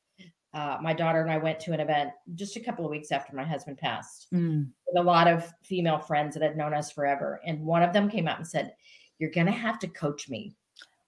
uh, 0.53 0.77
my 0.81 0.93
daughter 0.93 1.21
and 1.21 1.31
I 1.31 1.37
went 1.37 1.59
to 1.61 1.73
an 1.73 1.79
event 1.79 2.11
just 2.35 2.55
a 2.55 2.59
couple 2.59 2.85
of 2.85 2.91
weeks 2.91 3.11
after 3.11 3.35
my 3.35 3.43
husband 3.43 3.77
passed 3.77 4.27
Mm, 4.33 4.67
with 4.87 5.01
a 5.01 5.03
lot 5.03 5.27
of 5.27 5.51
female 5.63 5.97
friends 5.99 6.35
that 6.35 6.43
had 6.43 6.57
known 6.57 6.73
us 6.73 6.91
forever. 6.91 7.41
And 7.45 7.61
one 7.65 7.83
of 7.83 7.93
them 7.93 8.09
came 8.09 8.27
out 8.27 8.37
and 8.37 8.47
said, 8.47 8.73
You're 9.19 9.31
going 9.31 9.47
to 9.47 9.51
have 9.53 9.79
to 9.79 9.87
coach 9.87 10.29
me 10.29 10.55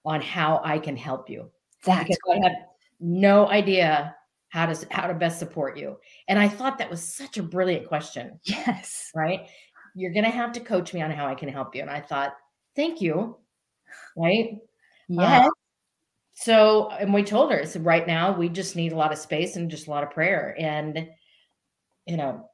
on 0.05 0.21
how 0.21 0.61
I 0.63 0.79
can 0.79 0.95
help 0.97 1.29
you 1.29 1.49
that's 1.83 2.03
because 2.03 2.17
I 2.31 2.43
have 2.43 2.55
no 2.99 3.47
idea 3.49 4.15
how 4.49 4.65
to 4.65 4.87
how 4.91 5.07
to 5.07 5.13
best 5.13 5.39
support 5.39 5.77
you. 5.77 5.97
And 6.27 6.39
I 6.39 6.47
thought 6.47 6.77
that 6.77 6.89
was 6.89 7.03
such 7.03 7.37
a 7.37 7.43
brilliant 7.43 7.87
question, 7.87 8.39
yes 8.45 9.11
right? 9.15 9.49
You're 9.95 10.13
going 10.13 10.25
to 10.25 10.29
have 10.31 10.51
to 10.53 10.59
coach 10.59 10.93
me 10.93 11.01
on 11.01 11.11
how 11.11 11.25
I 11.25 11.35
can 11.35 11.49
help 11.49 11.75
you. 11.75 11.81
And 11.81 11.89
I 11.91 12.01
thought, 12.01 12.35
Thank 12.75 13.01
you. 13.01 13.37
Right. 14.17 14.57
yes 15.07 15.49
So, 16.35 16.89
and 16.89 17.13
we 17.13 17.23
told 17.23 17.51
her, 17.51 17.65
so 17.65 17.79
right 17.79 18.05
now 18.05 18.37
we 18.37 18.49
just 18.49 18.75
need 18.75 18.91
a 18.91 18.97
lot 18.97 19.11
of 19.13 19.17
space 19.17 19.55
and 19.55 19.71
just 19.71 19.87
a 19.87 19.89
lot 19.89 20.03
of 20.03 20.11
prayer. 20.11 20.55
And, 20.59 21.07
you 22.05 22.17
know, 22.17 22.49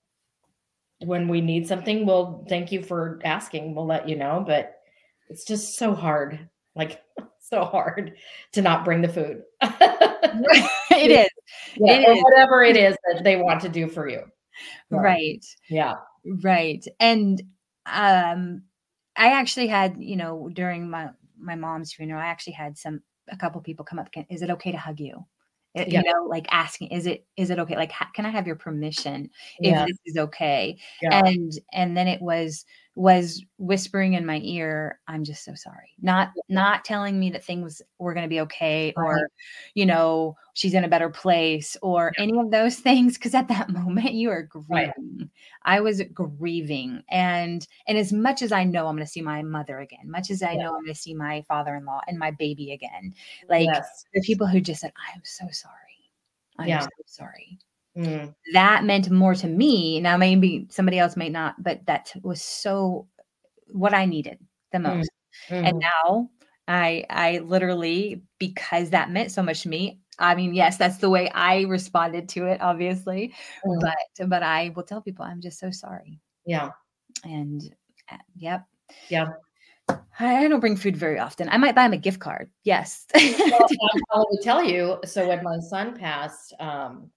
when 1.04 1.28
we 1.28 1.42
need 1.42 1.68
something, 1.68 2.06
we'll 2.06 2.46
thank 2.48 2.72
you 2.72 2.84
for 2.84 3.20
asking. 3.24 3.74
We'll 3.74 3.88
let 3.88 4.08
you 4.08 4.16
know. 4.16 4.44
But 4.46 4.76
it's 5.30 5.46
just 5.46 5.78
so 5.78 5.96
hard, 5.96 6.48
like 6.76 7.02
so 7.40 7.64
hard 7.66 8.14
to 8.54 8.62
not 8.62 8.86
bring 8.86 9.02
the 9.02 9.10
food. 9.10 9.42
it 9.62 11.12
is 11.12 11.30
Yeah, 11.78 11.94
It 11.94 12.08
is. 12.08 12.24
whatever 12.24 12.64
it 12.64 12.78
is 12.78 12.96
that 13.12 13.24
they 13.24 13.36
want 13.38 13.62
to 13.62 13.70
do 13.70 13.88
for 13.88 14.08
you. 14.08 14.24
Right. 14.92 15.02
right 15.02 15.46
Yeah. 15.70 15.96
right 16.44 16.86
and 17.00 17.42
um 17.88 18.62
i 19.16 19.32
actually 19.32 19.68
had 19.68 19.96
you 19.98 20.16
know 20.18 20.50
during 20.54 20.88
my 20.90 21.10
my 21.40 21.56
mom's 21.56 21.94
funeral 21.94 22.22
i 22.22 22.28
actually 22.28 22.54
had 22.54 22.78
some 22.78 23.02
a 23.32 23.38
couple 23.38 23.62
people 23.62 23.86
come 23.86 24.00
up 24.00 24.12
can, 24.12 24.26
is 24.30 24.42
it 24.42 24.50
okay 24.52 24.72
to 24.72 24.78
hug 24.78 25.00
you 25.00 25.26
Uh, 25.78 25.86
Yeah. 25.88 26.02
you 26.02 26.12
know 26.12 26.26
like 26.26 26.48
asking 26.52 26.90
is 26.90 27.06
it 27.08 27.26
is 27.38 27.50
it 27.50 27.58
okay 27.60 27.76
like 27.78 27.92
ha- 27.94 28.12
can 28.14 28.26
i 28.26 28.30
have 28.30 28.46
your 28.46 28.58
permission 28.58 29.30
if 29.60 29.72
Yeah. 29.72 29.86
this 29.86 29.98
is 30.06 30.18
okay 30.18 30.78
Yeah. 31.02 31.22
and 31.24 31.52
and 31.72 31.96
then 31.96 32.08
it 32.10 32.22
was 32.22 32.66
was 32.96 33.42
whispering 33.58 34.14
in 34.14 34.26
my 34.26 34.40
ear 34.44 35.00
i'm 35.08 35.24
just 35.24 35.46
so 35.46 35.56
sorry 35.56 35.92
not 36.02 36.32
not 36.50 36.84
telling 36.84 37.18
me 37.20 37.30
that 37.30 37.44
things 37.44 37.82
were 38.00 38.14
going 38.14 38.26
to 38.26 38.30
be 38.30 38.42
okay 38.42 38.94
Right. 38.98 39.06
or 39.06 39.30
you 39.76 39.86
know 39.86 40.36
she's 40.54 40.74
in 40.74 40.84
a 40.84 40.90
better 40.90 41.10
place 41.10 41.78
or 41.82 42.12
any 42.18 42.38
of 42.38 42.52
those 42.52 42.76
things 42.80 43.14
because 43.18 43.34
at 43.34 43.48
that 43.48 43.70
moment 43.80 44.14
you 44.14 44.30
are 44.30 44.50
Right. 44.70 44.92
grieving 44.94 45.30
i 45.64 45.80
was 45.80 46.02
grieving 46.14 47.02
and 47.10 47.66
and 47.88 47.98
as 47.98 48.12
much 48.12 48.42
as 48.42 48.52
i 48.52 48.66
know 48.66 48.88
i'm 48.88 48.96
going 48.98 49.06
to 49.06 49.12
see 49.12 49.22
my 49.22 49.42
mother 49.42 49.80
again 49.80 50.12
much 50.12 50.30
as 50.30 50.44
i 50.44 50.52
Yeah. 50.52 50.64
know 50.64 50.76
i'm 50.76 50.84
going 50.84 50.94
to 50.94 50.96
see 50.96 51.14
my 51.14 51.42
father-in-law 51.48 52.02
and 52.08 52.20
my 52.20 52.32
baby 52.32 52.74
again 52.74 53.14
like 53.50 53.68
yes. 53.68 54.06
the 54.14 54.22
people 54.22 54.48
who 54.48 54.60
just 54.60 54.82
said 54.82 54.92
i'm 55.14 55.22
so 55.24 55.46
sorry 55.52 56.12
i'm 56.58 56.68
Yeah. 56.68 56.82
so 56.82 56.90
sorry 57.06 57.58
Mm, 57.98 58.34
that 58.54 58.84
meant 58.84 59.10
more 59.10 59.36
to 59.36 59.48
me. 59.48 60.00
Now, 60.00 60.18
maybe 60.18 60.68
somebody 60.70 60.98
else 61.00 61.16
may 61.18 61.30
not, 61.30 61.62
but 61.62 61.86
that 61.88 62.14
was 62.24 62.42
so 62.42 63.08
what 63.72 63.94
I 63.94 64.06
needed 64.06 64.40
the 64.72 64.78
Mm, 64.80 64.98
most. 64.98 65.12
mhm. 65.50 65.68
And 65.68 65.80
now 65.80 66.30
I, 66.68 67.06
I 67.10 67.40
literally, 67.40 68.22
because 68.40 68.92
that 68.92 69.12
meant 69.12 69.32
so 69.32 69.44
much 69.44 69.62
to 69.64 69.70
me. 69.70 70.00
I 70.20 70.36
mean, 70.36 70.54
yes, 70.54 70.78
that's 70.78 70.98
the 70.98 71.10
way 71.10 71.30
I 71.30 71.62
responded 71.64 72.30
to 72.30 72.46
it, 72.48 72.62
obviously, 72.62 73.34
Mm. 73.66 73.80
but 73.82 74.30
but 74.30 74.44
I 74.44 74.72
will 74.76 74.84
tell 74.84 75.02
people 75.02 75.26
I'm 75.26 75.42
just 75.42 75.60
so 75.60 75.72
sorry. 75.72 76.20
yeah. 76.46 76.70
And 77.24 77.62
uh, 78.12 78.18
yep, 78.36 78.66
Yeah. 79.10 79.30
I, 80.20 80.48
don't 80.48 80.60
bring 80.60 80.78
food 80.78 80.96
very 80.96 81.18
often. 81.20 81.50
I 81.50 81.58
might 81.58 81.76
buy 81.76 81.86
him 81.86 81.94
a 81.94 81.98
gift 81.98 82.20
card. 82.20 82.52
Yes. 82.64 83.06
well, 83.16 83.26
I'll 83.82 84.02
I'll 84.12 84.38
tell 84.44 84.64
you. 84.64 84.98
So 85.06 85.28
when 85.28 85.44
my 85.44 85.58
son 85.70 85.96
passed, 85.98 86.54
um, 86.60 87.10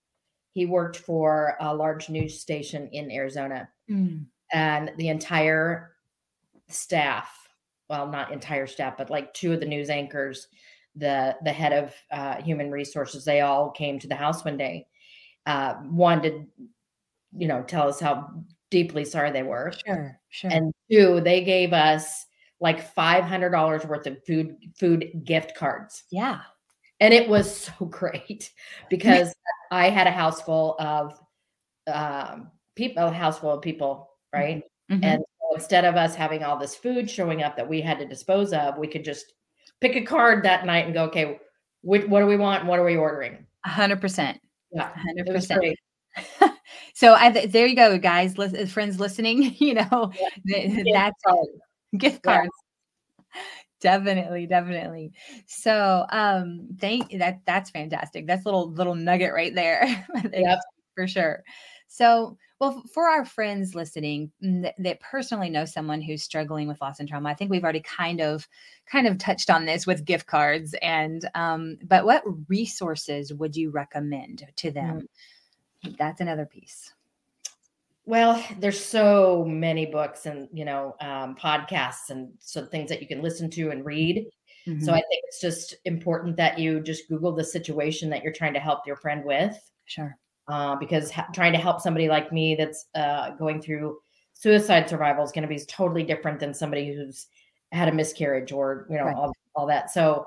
he 0.55 0.67
worked 0.67 0.97
for 0.97 1.57
a 1.61 1.75
large 1.75 2.09
news 2.09 2.41
station 2.41 2.89
in 2.93 3.11
Arizona, 3.11 3.69
Mm, 3.91 4.25
and 4.53 4.93
the 4.97 5.09
entire 5.09 5.91
staff, 6.69 7.29
well, 7.91 8.09
not 8.09 8.33
entire 8.33 8.67
staff, 8.67 8.97
but 8.97 9.11
like 9.11 9.35
two 9.35 9.53
of 9.53 9.61
the 9.61 9.67
news 9.67 9.91
anchors, 9.91 10.49
the 10.97 11.37
the 11.45 11.53
head 11.53 11.73
of 11.73 11.95
uh, 12.11 12.41
human 12.41 12.71
resources, 12.71 13.25
they 13.25 13.43
all 13.43 13.71
came 13.73 13.99
to 13.99 14.09
the 14.09 14.15
house 14.15 14.45
one 14.45 14.57
day. 14.57 14.87
Uh, 15.45 15.75
one 15.75 16.23
to, 16.23 16.47
you 17.37 17.47
know, 17.49 17.63
tell 17.65 17.89
us 17.89 18.01
how 18.01 18.31
deeply 18.71 19.05
sorry 19.05 19.31
they 19.31 19.43
were, 19.43 19.73
sure, 19.85 20.19
sure. 20.31 20.51
and 20.51 20.73
two, 20.91 21.21
they 21.21 21.45
gave 21.45 21.75
us 21.75 22.25
like 22.61 22.95
five 22.95 23.25
hundred 23.25 23.51
dollars 23.51 23.85
worth 23.85 24.07
of 24.07 24.17
food 24.25 24.57
food 24.79 25.11
gift 25.25 25.55
cards 25.55 26.05
yeah. 26.11 26.41
And 27.01 27.15
it 27.15 27.29
was 27.29 27.57
so 27.79 27.87
great 27.87 28.53
because 28.91 29.35
I 29.71 29.91
had 29.91 30.07
a 30.07 30.11
house 30.13 30.41
full 30.41 30.77
of 30.79 31.19
um, 31.93 32.51
people, 32.75 33.05
a 33.05 33.11
house 33.13 33.39
full 33.39 33.53
of 33.53 33.63
people, 33.63 34.11
right? 34.33 34.63
Mhm. 34.91 35.01
And 35.03 35.21
so 35.41 35.55
instead 35.55 35.85
of 35.85 35.97
us 35.97 36.15
having 36.15 36.43
all 36.43 36.59
this 36.59 36.75
food 36.75 37.11
showing 37.11 37.43
up 37.43 37.57
that 37.57 37.69
we 37.69 37.81
had 37.81 37.99
to 37.99 38.07
dispose 38.07 38.53
of, 38.53 38.79
we 38.79 38.87
could 38.87 39.05
just 39.05 39.33
pick 39.81 39.97
a 39.97 40.03
card 40.03 40.45
that 40.45 40.67
night 40.67 40.85
and 40.87 40.95
go, 40.95 41.05
okay, 41.05 41.41
what, 41.83 42.09
what 42.09 42.21
do 42.21 42.27
we 42.27 42.37
want? 42.37 42.67
What 42.67 42.79
are 42.79 42.85
we 42.85 42.97
ordering? 42.97 43.47
A 43.65 43.69
hundred 43.69 44.01
percent. 44.01 44.41
Yeah, 44.71 44.91
100%. 45.19 45.75
so 46.95 47.15
I, 47.19 47.31
th- 47.31 47.51
there 47.53 47.67
you 47.67 47.77
go, 47.77 47.99
guys, 47.99 48.39
lis- 48.39 48.73
friends 48.73 48.99
listening. 48.99 49.55
You 49.61 49.75
know, 49.75 50.11
Gift 50.47 50.89
that's 50.93 51.23
gift 51.97 52.23
Yeah. 52.25 52.49
Definitely, 53.85 54.47
definitely. 54.47 55.13
So, 55.45 56.07
um, 56.09 56.69
thank 56.81 57.11
that. 57.19 57.41
That's 57.45 57.69
fantastic. 57.69 58.27
That's 58.27 58.47
a 58.47 58.49
little 58.49 58.73
little 58.73 58.95
nugget 58.95 59.35
right 59.35 59.55
there, 59.55 60.07
Yep. 60.33 60.59
for 60.95 61.07
sure. 61.07 61.45
So, 61.87 62.39
well, 62.61 62.83
for 62.95 63.11
our 63.11 63.27
friends 63.27 63.75
listening 63.75 64.33
mm, 64.43 64.63
that, 64.63 64.75
that 64.79 65.01
personally 65.01 65.51
know 65.51 65.67
someone 65.67 66.01
who's 66.01 66.23
struggling 66.23 66.67
with 66.67 66.81
loss 66.81 66.99
and 66.99 67.07
trauma, 67.07 67.29
I 67.29 67.35
think 67.35 67.51
we've 67.51 67.63
already 67.63 67.83
kind 67.83 68.23
of 68.23 68.49
kind 68.87 69.07
of 69.07 69.19
touched 69.19 69.51
on 69.51 69.67
this 69.67 69.87
with 69.87 70.07
gift 70.07 70.27
cards. 70.27 70.75
And 70.81 71.29
um, 71.35 71.77
but 71.85 72.07
what 72.07 72.23
resources 72.49 73.35
would 73.35 73.55
you 73.55 73.69
recommend 73.69 74.47
to 74.57 74.71
them? 74.71 75.09
That's 75.99 76.23
another 76.23 76.47
piece. 76.47 76.95
Well, 78.07 78.43
there's 78.59 78.85
so 78.85 79.45
many 79.47 79.87
books 79.87 80.27
and 80.27 80.49
you 80.53 80.65
know 80.65 80.95
um, 81.01 81.37
podcasts 81.37 82.11
and 82.11 82.33
so 82.39 82.67
things 82.67 82.91
that 82.91 83.01
you 83.01 83.09
can 83.09 83.23
listen 83.23 83.51
to 83.53 83.71
and 83.71 83.85
read. 83.85 84.27
So 84.67 84.73
Mhm. 84.73 84.89
I 84.95 85.01
think 85.09 85.23
it's 85.25 85.41
just 85.41 85.75
important 85.85 86.37
that 86.39 86.59
you 86.59 86.81
just 86.81 87.09
Google 87.09 87.33
the 87.35 87.45
situation 87.45 88.09
that 88.11 88.23
you're 88.23 88.33
trying 88.33 88.55
to 88.55 88.61
help 88.61 88.87
your 88.87 88.97
friend 88.97 89.25
with. 89.25 89.57
sure. 89.87 90.17
uh, 90.49 90.77
because 90.77 91.11
ha- 91.11 91.29
trying 91.35 91.53
to 91.53 91.59
help 91.59 91.81
somebody 91.81 92.09
like 92.09 92.31
me 92.33 92.55
that's 92.55 92.87
uh, 92.95 93.31
going 93.37 93.61
through 93.63 93.99
suicide 94.35 94.89
survival 94.89 95.25
is 95.25 95.33
going 95.33 95.43
to 95.43 95.49
be 95.49 95.59
totally 95.65 96.03
different 96.03 96.39
than 96.41 96.53
somebody 96.55 96.95
who's 96.95 97.27
had 97.73 97.89
a 97.89 97.93
miscarriage 97.93 98.53
or 98.53 98.87
you 98.91 98.97
know 98.99 99.05
Right. 99.05 99.17
all, 99.17 99.33
all 99.55 99.67
that 99.67 99.91
so 99.91 100.27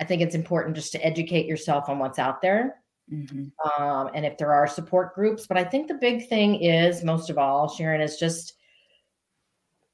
i 0.00 0.04
think 0.04 0.22
it's 0.22 0.34
important 0.36 0.76
just 0.76 0.92
to 0.92 1.04
educate 1.04 1.46
yourself 1.46 1.88
on 1.88 1.98
what's 1.98 2.18
out 2.18 2.40
there 2.42 2.76
Mhm. 3.12 3.52
um, 3.78 4.10
and 4.14 4.26
if 4.26 4.36
there 4.38 4.52
are 4.52 4.66
support 4.66 5.14
groups 5.14 5.46
but 5.46 5.56
i 5.56 5.62
think 5.64 5.86
the 5.86 5.94
big 5.94 6.28
thing 6.28 6.56
is 6.56 7.04
most 7.04 7.30
of 7.30 7.38
all 7.38 7.68
sharon 7.68 8.00
is 8.00 8.16
just 8.18 8.54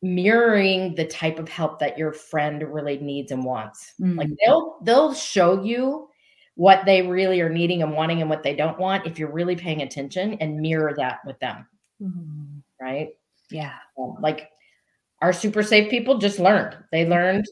mirroring 0.02 0.94
the 0.96 1.06
type 1.06 1.38
of 1.38 1.48
help 1.48 1.78
that 1.78 1.96
your 1.96 2.12
friend 2.12 2.62
really 2.62 2.98
needs 2.98 3.30
and 3.30 3.44
wants 3.44 3.92
like 4.00 4.28
Mm. 4.28 4.36
they'll 4.44 4.78
they'll 4.82 5.14
show 5.14 5.62
you 5.62 6.08
what 6.54 6.84
they 6.84 7.02
really 7.02 7.40
are 7.40 7.48
needing 7.48 7.82
and 7.82 7.92
wanting 7.92 8.20
and 8.20 8.28
what 8.28 8.42
they 8.42 8.54
don't 8.56 8.78
want 8.78 9.06
if 9.06 9.18
you're 9.18 9.30
really 9.30 9.56
paying 9.56 9.82
attention 9.82 10.34
and 10.40 10.58
mirror 10.60 10.92
that 10.96 11.20
with 11.24 11.38
them 11.38 11.66
Mm. 12.02 12.62
right? 12.80 13.10
Yeah. 13.50 13.74
Um, 13.96 14.16
like 14.20 14.50
our 15.20 15.32
super 15.32 15.62
safe 15.62 15.88
people 15.88 16.18
just 16.18 16.40
learned. 16.40 16.76
They 16.90 17.06
learned 17.06 17.46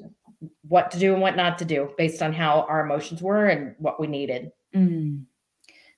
what 0.66 0.90
to 0.90 0.99
do 0.99 1.12
and 1.12 1.23
what 1.23 1.37
not 1.37 1.57
to 1.59 1.64
do 1.64 1.90
based 1.96 2.20
on 2.20 2.33
how 2.33 2.62
our 2.62 2.85
emotions 2.85 3.23
were 3.23 3.46
and 3.46 3.77
what 3.79 4.01
we 4.01 4.09
needed. 4.09 4.51
Mm, 4.75 5.25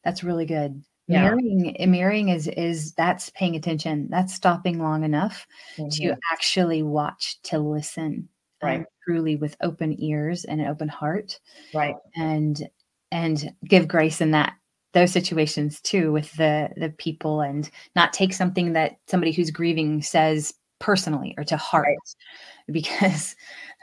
that's 0.04 0.24
really 0.24 0.46
good. 0.46 0.82
Yeah. 1.08 1.22
Mirroring, 1.22 1.76
mirroring 1.90 2.28
is 2.28 2.48
is 2.48 2.92
that's 2.92 3.30
paying 3.30 3.56
attention. 3.56 4.08
That's 4.10 4.34
stopping 4.34 4.78
long 4.78 5.04
enough 5.04 5.46
to 5.76 5.82
Mhm. 5.82 6.18
actually 6.32 6.82
watch, 6.82 7.40
to 7.42 7.58
listen, 7.58 8.28
um, 8.62 8.86
truly 9.04 9.36
with 9.36 9.56
open 9.60 10.00
ears 10.02 10.44
and 10.44 10.60
an 10.60 10.68
open 10.68 10.88
heart, 10.88 11.38
Right. 11.74 11.96
and 12.16 12.68
and 13.10 13.52
give 13.64 13.88
grace 13.88 14.20
in 14.20 14.30
that 14.30 14.54
those 14.92 15.10
situations 15.12 15.80
too 15.80 16.12
with 16.12 16.32
the 16.36 16.70
the 16.76 16.90
people 16.90 17.40
and 17.40 17.70
not 17.96 18.12
take 18.12 18.32
something 18.32 18.72
that 18.74 18.98
somebody 19.08 19.32
who's 19.32 19.50
grieving 19.50 20.02
says 20.02 20.54
personally 20.78 21.34
or 21.38 21.44
to 21.44 21.56
heart 21.56 21.86
Right. 21.86 21.98
because 22.72 23.34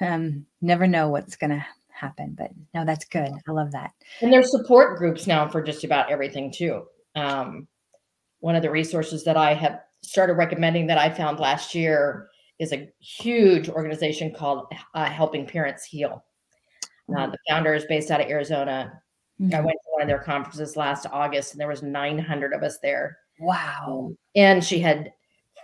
um 0.02 0.46
never 0.62 0.88
know 0.88 1.10
what's 1.10 1.36
gonna 1.36 1.66
happen 2.00 2.34
but 2.38 2.50
no 2.74 2.86
that's 2.86 3.06
good 3.06 3.30
i 3.48 3.52
love 3.52 3.72
that 3.72 3.92
And 4.22 4.32
there's 4.32 4.52
support 4.52 4.98
groups 4.98 5.28
now 5.28 5.48
for 5.48 5.62
just 5.62 5.84
about 5.84 6.10
everything 6.12 6.52
too. 6.52 6.84
Um, 7.16 7.68
one 8.40 8.56
of 8.56 8.62
the 8.62 8.72
resources 8.72 9.24
that 9.26 9.36
I 9.36 9.54
have 9.54 9.82
started 10.02 10.34
recommending 10.36 10.88
that 10.88 10.98
I 10.98 11.10
found 11.10 11.40
last 11.40 11.76
year 11.76 12.30
is 12.58 12.72
a 12.72 12.90
huge 13.00 13.68
organization 13.70 14.34
called 14.34 14.68
uh, 14.94 15.06
Helping 15.06 15.46
Parents 15.46 15.84
Heal. 15.86 16.24
Uh, 17.18 17.28
the 17.28 17.38
founder 17.50 17.74
is 17.74 17.84
based 17.86 18.12
out 18.12 18.22
of 18.22 18.28
Arizona. 18.28 19.02
I 19.42 19.44
Mhm. 19.44 19.64
went 19.66 19.78
to 19.84 19.92
one 19.92 20.02
of 20.04 20.08
their 20.08 20.20
conferences 20.20 20.78
last 20.78 21.06
August, 21.12 21.54
and 21.54 21.60
there 21.60 21.68
was 21.68 21.82
900 21.84 22.54
of 22.54 22.64
us 22.64 22.78
there. 22.82 23.18
wow 23.40 24.08
Um, 24.10 24.18
and 24.36 24.64
she 24.64 24.80
had 24.80 25.12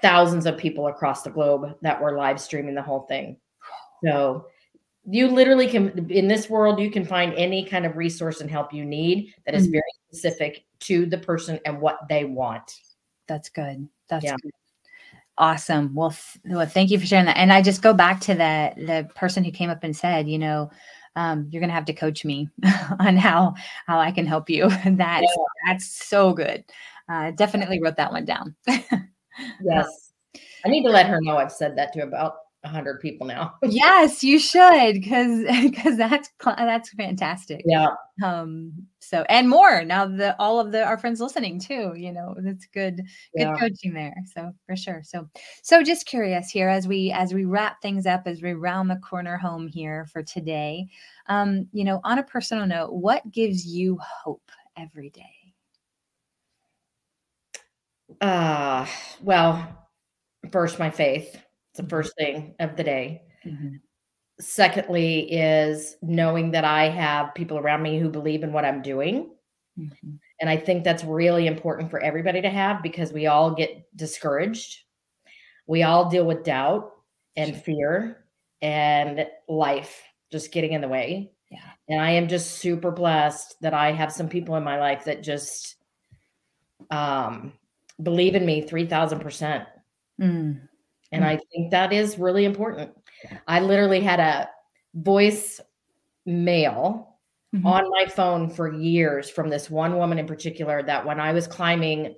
thousands 0.01 0.45
of 0.45 0.57
people 0.57 0.87
across 0.87 1.23
the 1.23 1.29
globe 1.29 1.77
that 1.81 2.01
were 2.01 2.17
live 2.17 2.41
streaming 2.41 2.75
the 2.75 2.81
whole 2.81 3.01
thing. 3.07 3.37
So 4.03 4.47
you 5.07 5.27
literally 5.27 5.67
can 5.67 6.09
in 6.09 6.27
this 6.27 6.49
world 6.49 6.79
you 6.79 6.89
can 6.89 7.05
find 7.05 7.33
any 7.35 7.65
kind 7.65 7.85
of 7.85 7.95
resource 7.95 8.41
and 8.41 8.49
help 8.49 8.73
you 8.73 8.83
need 8.83 9.33
that 9.45 9.53
is 9.55 9.67
Mhm. 9.67 9.73
very 9.73 9.91
specific 10.09 10.65
to 10.79 11.05
the 11.05 11.17
person 11.17 11.59
and 11.65 11.79
what 11.79 11.99
they 12.09 12.25
want. 12.25 12.79
That's 13.27 13.49
good. 13.49 13.87
That's 14.09 14.25
Yeah. 14.25 14.35
good. 14.41 14.51
Awesome. 15.37 15.93
Well, 15.93 16.11
th- 16.11 16.55
well, 16.55 16.65
thank 16.65 16.91
you 16.91 16.99
for 16.99 17.05
sharing 17.05 17.25
that. 17.25 17.37
And 17.37 17.51
I 17.51 17.61
just 17.61 17.81
go 17.81 17.93
back 17.93 18.21
to 18.21 18.33
the 18.33 18.73
the 18.77 19.09
person 19.15 19.43
who 19.43 19.51
came 19.51 19.69
up 19.69 19.83
and 19.83 19.95
said, 19.95 20.27
you 20.29 20.39
know, 20.39 20.71
um, 21.17 21.47
you're 21.49 21.59
gonna 21.61 21.73
have 21.73 21.85
to 21.85 21.93
coach 21.93 22.23
me 22.23 22.49
on 22.99 23.17
how 23.17 23.53
how 23.85 23.99
I 23.99 24.11
can 24.11 24.25
help 24.25 24.49
you. 24.49 24.69
that's 24.85 25.37
that's 25.65 25.85
so 26.07 26.33
good. 26.33 26.63
Uh, 27.09 27.31
definitely 27.31 27.79
wrote 27.81 27.97
that 27.97 28.11
one 28.11 28.25
down. 28.25 28.55
Yes. 29.61 30.13
I 30.63 30.69
need 30.69 30.83
to 30.83 30.89
let 30.89 31.07
her 31.07 31.19
know 31.21 31.37
I've 31.37 31.51
said 31.51 31.77
that 31.77 31.91
to 31.93 32.03
about 32.03 32.37
100 32.65 32.99
people 32.99 33.25
now. 33.27 33.55
yes, 33.63 34.23
you 34.23 34.39
should, 34.39 34.93
because 34.93 35.43
because 35.61 35.97
that's 35.97 36.29
that's 36.39 36.89
fantastic. 36.91 37.63
yeah. 37.65 37.87
Um. 38.23 38.73
So 38.99 39.23
and 39.29 39.49
more 39.49 39.83
now. 39.83 40.05
The 40.07 40.35
all 40.39 40.59
of 40.59 40.71
the 40.71 40.83
our 40.83 40.97
friends 40.97 41.19
listening 41.21 41.59
too. 41.59 41.93
You 41.95 42.11
know, 42.11 42.35
that's 42.39 42.65
good. 42.67 42.97
good 42.97 43.03
Yeah. 43.35 43.55
coaching 43.59 43.93
there 43.93 44.15
so 44.33 44.51
for 44.65 44.75
sure 44.75 45.01
so 45.03 45.27
so 45.61 45.83
just 45.83 46.05
curious 46.05 46.49
here 46.49 46.69
as 46.69 46.87
we 46.87 47.11
as 47.11 47.33
we 47.33 47.45
wrap 47.45 47.81
things 47.81 48.05
up 48.05 48.23
as 48.25 48.41
we 48.41 48.53
round 48.53 48.89
the 48.89 48.95
corner 48.97 49.37
home 49.37 49.67
here 49.67 50.05
for 50.11 50.23
today 50.23 50.87
um 51.27 51.67
you 51.71 51.83
know 51.83 51.99
on 52.03 52.19
a 52.19 52.23
personal 52.23 52.65
note 52.65 52.91
what 52.93 53.29
gives 53.31 53.65
you 53.65 53.97
hope 54.23 54.49
every 54.77 55.09
day 55.09 55.35
Uh, 58.21 58.85
well, 59.21 59.87
first, 60.51 60.79
my 60.79 60.89
faith. 60.89 61.41
It's 61.75 61.81
the 61.81 61.89
first 61.89 62.13
thing 62.17 62.55
of 62.59 62.77
the 62.77 62.85
day. 62.85 63.23
Mhm. 63.45 63.81
Secondly, 64.39 65.29
is 65.29 65.97
knowing 66.01 66.51
that 66.51 66.63
I 66.63 66.87
have 66.87 67.35
people 67.35 67.57
around 67.57 67.83
me 67.83 67.99
who 67.99 68.09
believe 68.09 68.43
in 68.43 68.53
what 68.53 68.63
I'm 68.63 68.81
doing. 68.81 69.35
Mhm. 69.77 70.19
And 70.39 70.49
I 70.49 70.55
think 70.55 70.85
that's 70.85 71.03
really 71.03 71.47
important 71.47 71.91
for 71.91 71.99
everybody 71.99 72.41
to 72.41 72.49
have 72.49 72.81
because 72.81 73.11
we 73.11 73.27
all 73.27 73.51
get 73.53 73.85
discouraged. 73.93 74.85
We 75.67 75.83
all 75.83 76.09
deal 76.09 76.25
with 76.25 76.45
doubt 76.45 76.93
and 77.35 77.61
fear 77.61 78.25
and 78.61 79.27
life 79.49 80.01
just 80.31 80.53
getting 80.53 80.71
in 80.71 80.79
the 80.79 80.87
way. 80.87 81.33
Yeah. 81.51 81.71
And 81.89 82.01
I 82.01 82.11
am 82.11 82.29
just 82.29 82.51
super 82.51 82.91
blessed 82.91 83.59
that 83.59 83.73
I 83.73 83.91
have 83.91 84.13
some 84.13 84.29
people 84.29 84.55
in 84.55 84.63
my 84.63 84.79
life 84.79 85.03
that 85.05 85.23
just 85.23 85.75
um, 86.89 87.51
believe 88.01 88.33
in 88.33 88.45
me 88.45 88.61
3000%. 88.61 89.67
Mm. 90.21 90.69
And 91.11 91.23
I 91.23 91.39
think 91.51 91.71
that 91.71 91.93
is 91.93 92.17
really 92.17 92.45
important. 92.45 92.91
I 93.47 93.59
literally 93.59 94.01
had 94.01 94.19
a 94.19 94.49
voice 94.95 95.61
mail 96.25 97.17
Mhm. 97.53 97.65
on 97.65 97.89
my 97.91 98.05
phone 98.05 98.49
for 98.49 98.73
years 98.73 99.29
from 99.29 99.49
this 99.49 99.69
one 99.69 99.97
woman 99.97 100.19
in 100.19 100.27
particular 100.27 100.83
that 100.83 101.05
when 101.05 101.19
I 101.19 101.31
was 101.31 101.47
climbing 101.47 102.15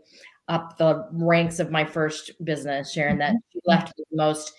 up 0.47 0.77
the 0.77 1.05
ranks 1.11 1.59
of 1.59 1.69
my 1.69 1.83
first 1.85 2.31
business, 2.43 2.91
Sharon, 2.91 3.17
that 3.19 3.35
she 3.51 3.59
left 3.65 3.89
me 3.97 4.05
the 4.09 4.17
most 4.17 4.53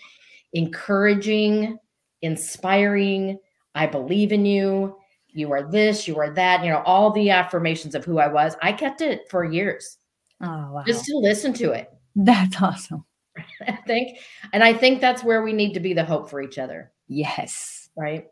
encouraging, 0.52 1.78
inspiring, 2.22 3.38
I 3.74 3.86
believe 3.86 4.32
in 4.32 4.44
you. 4.44 4.96
You 5.28 5.52
are 5.52 5.62
this, 5.70 6.06
you 6.08 6.18
are 6.18 6.30
that, 6.34 6.64
you 6.64 6.70
know, 6.70 6.82
all 6.84 7.10
the 7.12 7.30
affirmations 7.30 7.94
of 7.94 8.04
who 8.04 8.18
I 8.18 8.28
was. 8.28 8.56
I 8.62 8.72
kept 8.72 9.00
it 9.00 9.22
for 9.30 9.44
years 9.44 9.96
oh 10.40 10.72
wow 10.72 10.84
just 10.86 11.04
to 11.06 11.16
listen 11.16 11.52
to 11.54 11.72
it. 11.72 11.90
that's 12.14 12.60
awesome 12.62 13.04
I 13.66 13.76
think, 13.86 14.18
and 14.52 14.62
I 14.64 14.72
think 14.72 15.00
that's 15.00 15.24
where 15.24 15.42
we 15.42 15.52
need 15.52 15.74
to 15.74 15.80
be 15.80 15.92
the 15.94 16.04
hope 16.04 16.28
for 16.30 16.40
each 16.42 16.58
other, 16.58 16.92
yes 17.08 17.88
right? 17.96 18.26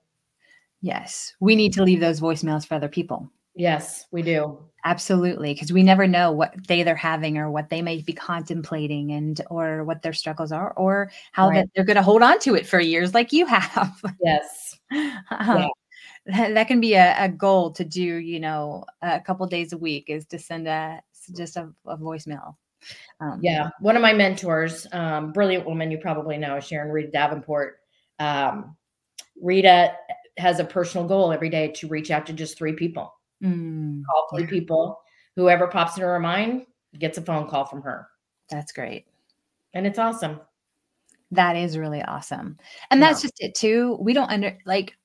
yes 0.83 1.35
we 1.41 1.57
need 1.57 1.73
to 1.73 1.83
leave 1.83 2.01
those 2.01 2.21
voicemails 2.21 2.67
for 2.67 2.75
other 2.75 2.89
people 2.89 3.31
Yes, 3.59 4.05
we 4.11 4.21
do. 4.21 4.59
absolutely 4.85 5.55
because 5.55 5.73
we 5.73 5.83
never 5.83 6.07
know 6.07 6.31
what 6.31 6.63
day 6.65 6.83
they're 6.83 6.95
having 6.95 7.39
or 7.39 7.51
what 7.51 7.71
they 7.71 7.81
may 7.81 8.03
be 8.03 8.13
contemplating 8.13 9.13
and 9.13 9.41
or 9.51 9.83
what 9.85 10.03
their 10.03 10.13
struggles 10.13 10.53
are 10.53 10.73
or 10.75 11.11
how 11.33 11.49
Right. 11.49 11.55
that 11.57 11.69
they're 11.75 11.87
going 11.87 11.97
to 11.97 12.03
hold 12.03 12.23
on 12.23 12.39
to 12.41 12.55
it 12.55 12.67
for 12.67 12.79
years 12.79 13.15
like 13.15 13.33
you 13.33 13.47
have 13.57 13.97
Yes. 14.23 14.79
Um, 15.31 15.69
that, 16.27 16.55
that 16.55 16.69
can 16.69 16.81
be 16.81 16.95
a, 16.95 17.17
a 17.19 17.29
goal 17.31 17.71
to 17.73 17.85
do 17.85 18.03
you 18.03 18.39
know 18.41 18.85
a 19.01 19.21
couple 19.21 19.47
days 19.47 19.73
a 19.73 19.79
week 19.79 20.11
is 20.11 20.27
to 20.27 20.39
send 20.39 20.69
a 20.69 21.01
just 21.35 21.57
a, 21.57 21.73
a 21.87 21.97
voicemail 21.97 22.57
um, 23.21 23.41
Yeah. 23.43 23.71
One 23.81 23.97
of 23.97 24.03
my 24.03 24.13
mentors, 24.13 24.87
um, 24.93 25.33
brilliant 25.33 25.67
woman 25.67 25.91
you 25.91 25.99
probably 25.99 26.37
know, 26.39 26.61
Sharon 26.61 26.91
Rita 26.91 27.11
Davenport. 27.11 27.79
Um, 28.19 28.77
Rita 29.41 29.95
has 30.39 30.61
a 30.61 30.65
personal 30.65 31.07
goal 31.07 31.33
every 31.33 31.49
day 31.51 31.69
to 31.77 31.89
reach 31.89 32.11
out 32.11 32.27
to 32.27 32.33
just 32.33 32.57
three 32.59 32.73
people. 32.75 33.13
mm, 33.43 34.03
Call 34.05 34.29
three 34.39 34.47
people. 34.47 35.01
Whoever 35.37 35.67
pops 35.67 35.97
into 35.97 36.07
her 36.07 36.21
mind 36.21 36.67
gets 36.99 37.19
a 37.19 37.23
phone 37.23 37.49
call 37.49 37.65
from 37.67 37.83
her. 37.83 38.09
that's 38.51 38.73
great 38.73 39.07
And 39.75 39.87
it's 39.87 39.99
awesome. 39.99 40.41
that 41.33 41.57
is 41.57 41.77
really 41.77 42.01
awesome 42.03 42.57
and 42.91 43.03
that's 43.03 43.21
just 43.21 43.35
it 43.41 43.55
too 43.55 43.99
we 44.01 44.13
don't 44.15 44.31
under 44.31 44.57
like 44.65 44.97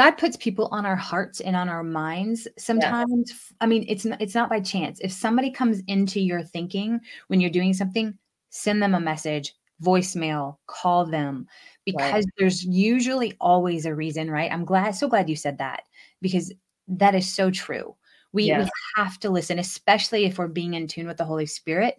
god 0.00 0.16
puts 0.16 0.34
people 0.38 0.66
on 0.72 0.86
our 0.86 0.96
hearts 0.96 1.40
and 1.40 1.54
on 1.54 1.68
our 1.68 1.82
minds 1.82 2.48
sometimes. 2.56 3.52
I 3.60 3.66
mean 3.66 3.84
it's 3.86 4.06
it's 4.18 4.34
not 4.34 4.48
by 4.48 4.60
chance. 4.60 4.98
If 5.00 5.12
somebody 5.12 5.50
comes 5.50 5.82
into 5.88 6.20
your 6.20 6.42
thinking 6.42 7.00
when 7.26 7.38
you're 7.38 7.50
doing 7.50 7.74
something 7.74 8.16
send 8.48 8.82
them 8.82 8.94
a 8.94 9.00
message 9.00 9.54
voicemail 9.82 10.56
call 10.66 11.04
them 11.04 11.46
because 11.84 12.24
there's 12.38 12.64
usually 12.64 13.34
always 13.40 13.84
a 13.84 13.94
reason 13.94 14.30
right? 14.30 14.50
I'm 14.50 14.64
glad 14.64 14.94
so 14.94 15.06
glad 15.06 15.28
you 15.28 15.36
said 15.36 15.58
that 15.58 15.82
because 16.22 16.50
that 16.88 17.14
is 17.14 17.30
so 17.30 17.50
true 17.50 17.94
we, 18.32 18.44
Yes. 18.44 18.64
we 18.64 18.70
have 19.02 19.18
to 19.20 19.30
listen 19.30 19.58
especially 19.58 20.24
if 20.24 20.38
we're 20.38 20.48
being 20.48 20.74
in 20.74 20.86
tune 20.86 21.06
with 21.06 21.16
the 21.16 21.24
holy 21.24 21.46
spirit 21.46 21.96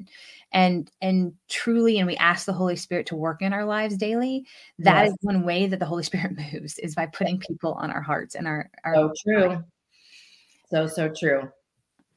and 0.52 0.90
and 1.02 1.34
truly 1.50 1.98
and 1.98 2.08
we 2.08 2.16
ask 2.18 2.46
the 2.46 2.54
holy 2.54 2.76
spirit 2.76 3.06
to 3.08 3.16
work 3.16 3.42
in 3.42 3.54
our 3.54 3.66
lives 3.66 3.98
daily 3.98 4.46
That 4.80 5.06
is 5.06 5.12
Yes. 5.12 5.18
one 5.22 5.44
way 5.44 5.68
that 5.68 5.80
the 5.80 5.86
holy 5.86 6.04
spirit 6.10 6.34
moves 6.54 6.80
is 6.80 6.96
by 6.96 7.06
putting 7.08 7.40
people 7.40 7.74
on 7.74 7.92
our 7.92 8.02
hearts 8.02 8.36
and 8.36 8.48
our, 8.48 8.70
our 8.84 8.96
So 8.96 9.14
true. 9.26 9.64
So, 10.70 10.88
so 10.88 11.10
true. 11.10 11.50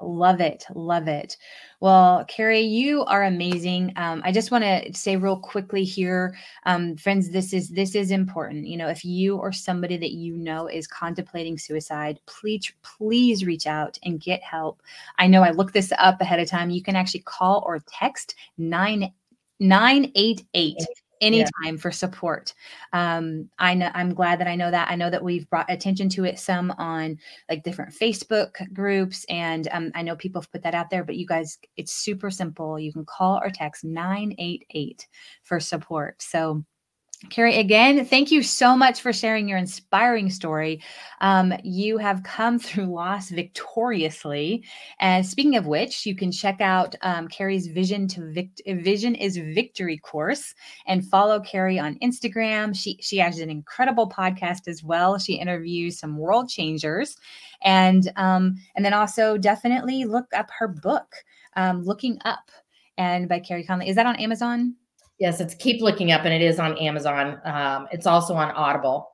Love 0.04 0.40
it. 0.40 0.64
Love 0.74 1.08
it. 1.08 1.36
Well, 1.80 2.24
Carrie, 2.26 2.60
you 2.60 3.04
are 3.04 3.24
amazing. 3.24 3.92
Um, 3.96 4.22
I 4.24 4.32
just 4.32 4.50
want 4.50 4.64
to 4.64 4.92
say 4.94 5.16
real 5.16 5.38
quickly 5.38 5.84
here, 5.84 6.36
um, 6.64 6.96
friends, 6.96 7.30
this 7.30 7.52
is 7.52 7.70
this 7.70 7.94
is 7.94 8.10
important. 8.10 8.66
You 8.66 8.76
know, 8.76 8.88
if 8.88 9.04
you 9.04 9.36
or 9.36 9.52
somebody 9.52 9.96
that 9.96 10.12
you 10.12 10.36
know 10.36 10.66
is 10.66 10.86
contemplating 10.86 11.58
suicide, 11.58 12.20
please 12.26 12.72
please 12.82 13.44
reach 13.44 13.66
out 13.66 13.98
and 14.04 14.20
get 14.20 14.42
help. 14.42 14.82
I 15.18 15.26
know 15.26 15.42
I 15.42 15.50
looked 15.50 15.74
this 15.74 15.92
up 15.98 16.20
ahead 16.20 16.40
of 16.40 16.48
time. 16.48 16.70
You 16.70 16.82
can 16.82 16.96
actually 16.96 17.20
call 17.20 17.64
or 17.66 17.80
text 17.86 18.34
nine 18.58 19.12
nine 19.60 20.10
eight 20.14 20.44
eight 20.54 20.78
anytime 21.20 21.50
yeah. 21.64 21.76
for 21.76 21.90
support. 21.90 22.54
Um, 22.92 23.48
I 23.58 23.74
know 23.74 23.90
I'm 23.94 24.14
glad 24.14 24.40
that 24.40 24.48
I 24.48 24.56
know 24.56 24.70
that. 24.70 24.90
I 24.90 24.94
know 24.94 25.10
that 25.10 25.22
we've 25.22 25.48
brought 25.48 25.70
attention 25.70 26.08
to 26.10 26.24
it 26.24 26.38
some 26.38 26.70
on 26.72 27.18
like 27.48 27.62
different 27.62 27.94
Facebook 27.94 28.72
groups, 28.72 29.24
and 29.28 29.68
um, 29.72 29.92
I 29.94 30.02
know 30.02 30.16
people 30.16 30.40
have 30.40 30.52
put 30.52 30.62
that 30.62 30.74
out 30.74 30.90
there. 30.90 31.04
But 31.04 31.16
you 31.16 31.26
guys, 31.26 31.58
it's 31.76 31.92
super 31.92 32.30
simple. 32.30 32.78
You 32.78 32.92
can 32.92 33.04
call 33.04 33.40
or 33.42 33.50
text 33.50 33.84
nine 33.84 34.34
eight 34.38 34.64
eight 34.70 35.06
for 35.42 35.60
support. 35.60 36.22
So 36.22 36.64
Carrie, 37.30 37.56
again, 37.56 38.04
thank 38.04 38.30
you 38.30 38.42
so 38.42 38.76
much 38.76 39.00
for 39.00 39.12
sharing 39.12 39.48
your 39.48 39.58
inspiring 39.58 40.30
story. 40.30 40.82
Um, 41.20 41.54
you 41.62 41.98
have 41.98 42.22
come 42.22 42.58
through 42.58 42.86
loss 42.86 43.30
victoriously. 43.30 44.64
And 44.98 45.24
speaking 45.24 45.56
of 45.56 45.66
which, 45.66 46.06
you 46.06 46.14
can 46.14 46.30
check 46.30 46.60
out 46.60 46.94
um, 47.02 47.28
Carrie's 47.28 47.66
Vision 47.66 48.08
to 48.08 48.30
Vict- 48.32 48.62
Vision 48.66 49.14
is 49.14 49.36
Victory 49.36 49.98
course 49.98 50.54
and 50.86 51.06
follow 51.06 51.40
Carrie 51.40 51.78
on 51.78 51.98
Instagram. 52.02 52.76
She 52.76 52.98
she 53.00 53.18
has 53.18 53.38
an 53.38 53.50
incredible 53.50 54.08
podcast 54.08 54.68
as 54.68 54.82
well. 54.82 55.18
She 55.18 55.34
interviews 55.34 55.98
some 55.98 56.18
world 56.18 56.48
changers, 56.48 57.16
and 57.62 58.10
um, 58.16 58.54
and 58.74 58.84
then 58.84 58.94
also 58.94 59.38
definitely 59.38 60.04
look 60.04 60.26
up 60.34 60.50
her 60.58 60.68
book, 60.68 61.14
um, 61.56 61.82
Looking 61.82 62.18
Up, 62.24 62.50
and 62.98 63.28
by 63.28 63.40
Carrie 63.40 63.64
Conley. 63.64 63.88
Is 63.88 63.96
that 63.96 64.06
on 64.06 64.16
Amazon? 64.16 64.76
Yes, 65.18 65.40
it's 65.40 65.54
Keep 65.54 65.80
Looking 65.80 66.12
Up, 66.12 66.24
and 66.24 66.34
it 66.34 66.42
is 66.42 66.58
on 66.58 66.76
Amazon. 66.78 67.40
Um, 67.44 67.86
it's 67.92 68.06
also 68.06 68.34
on 68.34 68.50
Audible. 68.52 69.10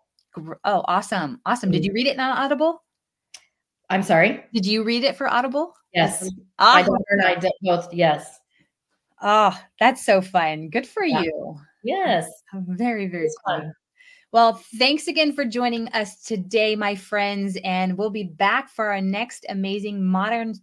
Oh, 0.65 0.85
awesome. 0.87 1.41
Awesome. 1.45 1.71
Did 1.71 1.83
mm. 1.83 1.87
you 1.87 1.93
read 1.93 2.07
it 2.07 2.19
on 2.19 2.37
Audible? 2.39 2.83
I'm 3.91 4.03
sorry? 4.03 4.45
Did 4.55 4.65
you 4.65 4.85
read 4.85 5.05
it 5.05 5.17
for 5.17 5.29
Audible? 5.29 5.75
Yes. 5.93 6.31
Oh. 6.59 6.75
My 6.75 6.83
daughter 6.83 7.05
and 7.11 7.23
I 7.23 7.35
did 7.35 7.53
both. 7.63 7.93
Yes. 7.93 8.39
Oh, 9.21 9.59
that's 9.79 10.05
so 10.05 10.23
fun. 10.23 10.71
Good 10.71 10.87
for 10.87 11.05
yeah. 11.05 11.23
you. 11.23 11.59
Yes. 11.83 12.31
Very, 12.55 13.09
very 13.09 13.29
fun. 13.45 13.75
Well, 14.33 14.63
thanks 14.79 15.09
again 15.09 15.33
for 15.33 15.45
joining 15.45 15.89
us 15.89 16.23
today, 16.23 16.77
my 16.77 16.95
friends, 16.95 17.59
and 17.65 17.99
we'll 17.99 18.11
be 18.11 18.23
back 18.23 18.71
for 18.71 18.87
our 18.87 19.01
next 19.01 19.45
amazing 19.49 20.05
modern 20.05 20.55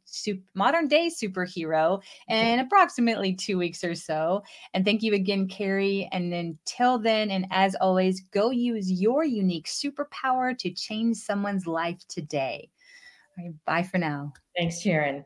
modern 0.53 0.87
day 0.87 1.09
superhero 1.09 2.01
in 2.29 2.59
approximately 2.59 3.33
two 3.33 3.57
weeks 3.57 3.83
or 3.83 3.93
so. 3.93 4.41
And 4.73 4.85
thank 4.85 5.03
you 5.03 5.13
again, 5.13 5.49
Carey. 5.49 6.07
And 6.13 6.33
until 6.33 6.97
then, 6.97 7.29
and 7.29 7.45
as 7.51 7.75
always, 7.81 8.21
go 8.31 8.51
use 8.51 8.89
your 8.89 9.25
unique 9.25 9.67
superpower 9.67 10.57
to 10.59 10.71
change 10.71 11.17
someone's 11.17 11.67
life 11.67 11.99
today. 12.07 12.69
bye 13.65 13.83
for 13.83 13.97
now. 13.97 14.31
Thanks, 14.57 14.79
Sharon. 14.79 15.25